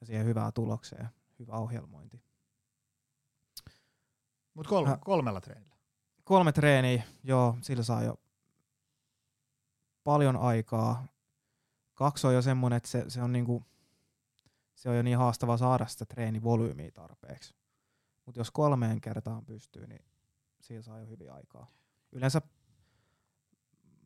[0.00, 2.22] ja siihen hyvää tulokseen, hyvä ohjelmointi.
[4.54, 5.76] Mutta kolme, kolmella treenillä?
[6.24, 8.20] Kolme treeniä, joo, sillä saa jo
[10.04, 11.06] paljon aikaa
[11.94, 13.64] Kaksi on jo semmoinen, että se, se, on niinku,
[14.74, 17.54] se on jo niin haastava saada sitä treenivolyymiä tarpeeksi.
[18.26, 20.04] Mutta jos kolmeen kertaan pystyy, niin
[20.60, 21.70] siinä saa jo hyvin aikaa.
[22.12, 22.42] Yleensä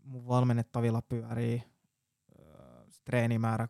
[0.05, 1.63] mun valmennettavilla pyörii
[2.41, 3.69] äh, treenimäärä 3-5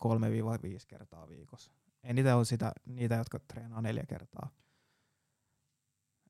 [0.87, 1.73] kertaa viikossa.
[2.03, 4.51] En niitä ole sitä, niitä, jotka treenaa neljä kertaa.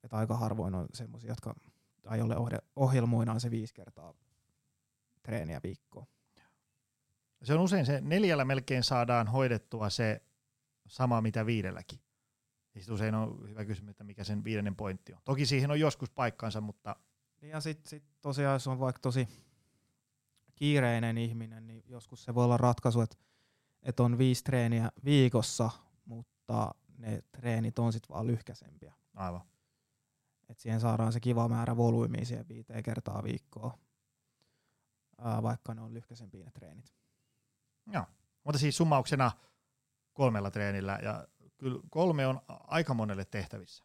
[0.03, 1.55] Et aika harvoin on semmoisia, jotka
[2.13, 2.35] ei ole
[2.75, 4.13] ohjelmoinaan se viisi kertaa
[5.23, 6.05] treeniä viikkoa.
[7.43, 10.21] Se on usein se neljällä melkein saadaan hoidettua se
[10.87, 11.99] sama mitä viidelläkin.
[12.75, 15.19] Ja sitten usein on hyvä kysymys, että mikä sen viidennen pointti on.
[15.25, 16.95] Toki siihen on joskus paikkansa, mutta...
[17.41, 19.27] Niin ja sitten sit tosiaan, jos on vaikka tosi
[20.55, 23.17] kiireinen ihminen, niin joskus se voi olla ratkaisu, että,
[23.83, 25.69] että on viisi treeniä viikossa,
[26.05, 28.93] mutta ne treenit on sitten vaan lyhkäisempiä.
[29.15, 29.41] Aivan.
[30.49, 33.77] Et siihen saadaan se kiva määrä volyymiä siihen viiteen kertaa viikkoa,
[35.41, 36.98] vaikka ne on lyhkäisempiä ne treenit.
[37.93, 38.05] Joo,
[38.43, 39.31] mutta siis summauksena
[40.13, 41.27] kolmella treenillä ja
[41.57, 43.83] kyllä kolme on aika monelle tehtävissä.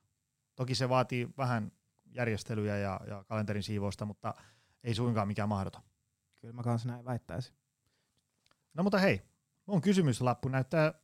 [0.55, 1.73] Toki se vaatii vähän
[2.05, 4.35] järjestelyjä ja, ja kalenterin siivousta, mutta
[4.83, 5.83] ei suinkaan mikään mahdoton.
[6.41, 7.55] Kyllä mä kanssa näin väittäisin.
[8.75, 9.23] No mutta hei,
[9.67, 10.95] mun kysymyslappu näyttää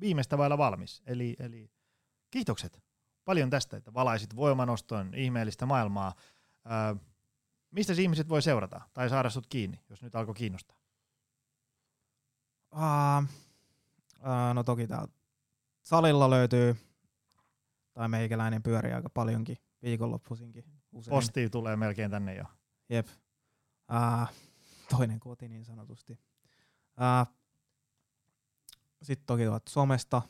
[0.00, 1.02] viimeistä vailla valmis.
[1.06, 1.70] Eli, eli
[2.30, 2.82] kiitokset
[3.24, 6.14] paljon tästä, että valaisit voimanoston ihmeellistä maailmaa.
[6.64, 6.96] Ää,
[7.70, 10.76] mistä ihmiset voi seurata tai saada sut kiinni, jos nyt alkoi kiinnostaa?
[12.74, 13.24] Uh,
[14.20, 15.08] uh, no toki tää
[15.82, 16.76] salilla löytyy,
[17.92, 20.64] tai meikäläinen pyörii aika paljonkin viikonloppuisinkin.
[20.92, 21.10] Usein.
[21.10, 22.44] Posti tulee melkein tänne jo.
[22.88, 23.06] Jep.
[23.90, 24.28] Uh,
[24.90, 26.20] toinen koti niin sanotusti.
[26.98, 27.34] Uh,
[29.02, 30.22] Sitten toki tuot somesta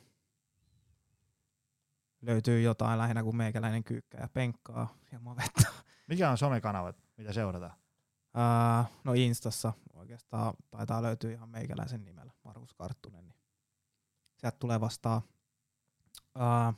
[2.23, 5.69] löytyy jotain lähinnä kuin meikäläinen kyykkä ja penkkaa ilman vettä.
[6.07, 7.73] Mikä on somekanavat, mitä seurataan?
[7.73, 9.73] Uh, no Instassa
[10.05, 13.29] oikeastaan taitaa löytyä ihan meikäläisen nimellä, Markus Karttunen.
[13.29, 13.37] Niin
[14.37, 15.23] sieltä tulee vastaan.
[16.37, 16.75] Uh,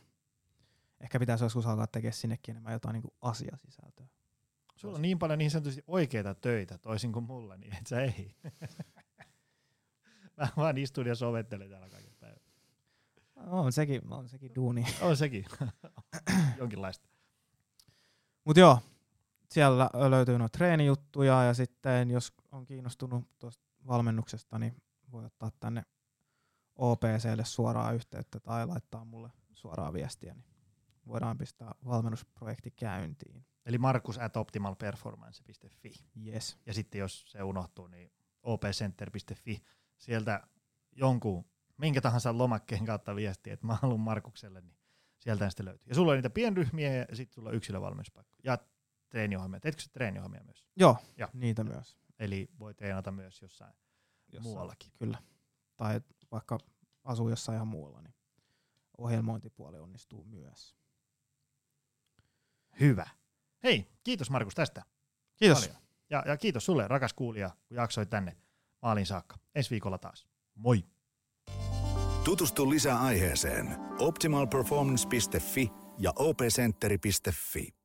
[1.01, 4.07] ehkä pitäisi joskus alkaa tekemään sinnekin enemmän jotain niin kuin asiasisältöä.
[4.77, 8.37] Sulla on niin paljon niin sanotusti oikeita töitä, toisin kuin mulla, niin et sä ei.
[10.37, 12.41] Mä vaan istun ja sovettelen täällä kaiken päivän.
[13.37, 14.85] On sekin, on sekin duuni.
[15.01, 15.45] On sekin.
[16.59, 17.09] Jonkinlaista.
[18.45, 18.81] Mut joo,
[19.51, 24.83] siellä löytyy noita treenijuttuja ja sitten jos on kiinnostunut tuosta valmennuksesta, niin
[25.13, 25.83] voi ottaa tänne
[26.77, 30.57] OPClle suoraan yhteyttä tai laittaa mulle suoraan viestiä, niin
[31.07, 33.47] voidaan pistää valmennusprojekti käyntiin.
[33.67, 35.93] Eli markus at optimalperformance.fi.
[36.27, 36.59] Yes.
[36.67, 39.63] Ja sitten jos se unohtuu, niin opcenter.fi.
[39.99, 40.47] Sieltä
[40.93, 41.45] jonkun,
[41.79, 44.77] minkä tahansa lomakkeen kautta viestiä, että mä haluan Markukselle, niin
[45.19, 45.89] sieltä sitten löytyy.
[45.89, 48.37] Ja sulla on niitä pienryhmiä ja sitten sulla on yksilövalmennuspaikka.
[48.45, 48.59] Ja
[49.09, 49.61] treeniohjelmia.
[49.61, 50.67] Teetkö se treeniohjelmia myös?
[50.77, 51.29] Joo, Joo.
[51.33, 51.97] niitä myös.
[52.19, 53.75] Eli voi treenata myös jossain,
[54.33, 54.43] Jossain.
[54.43, 54.93] muuallakin.
[54.99, 55.19] Kyllä.
[55.77, 56.01] Tai
[56.33, 56.59] vaikka
[57.05, 58.15] asuu jossain ihan muualla, niin
[58.99, 60.77] ohjelmointipuoli onnistuu myös.
[62.81, 63.07] Hyvä.
[63.63, 64.83] Hei, kiitos Markus tästä.
[65.37, 65.61] Kiitos.
[65.67, 65.83] Paljon.
[66.11, 68.37] Ja, ja kiitos sulle, rakas kuulija, kun jaksoit tänne
[68.83, 69.39] maaliin saakka.
[69.55, 70.27] Ensi viikolla taas.
[70.55, 70.85] Moi!
[72.25, 77.76] Tutustu lisää aiheeseen optimalperformance.fi ja opcenteri.fi.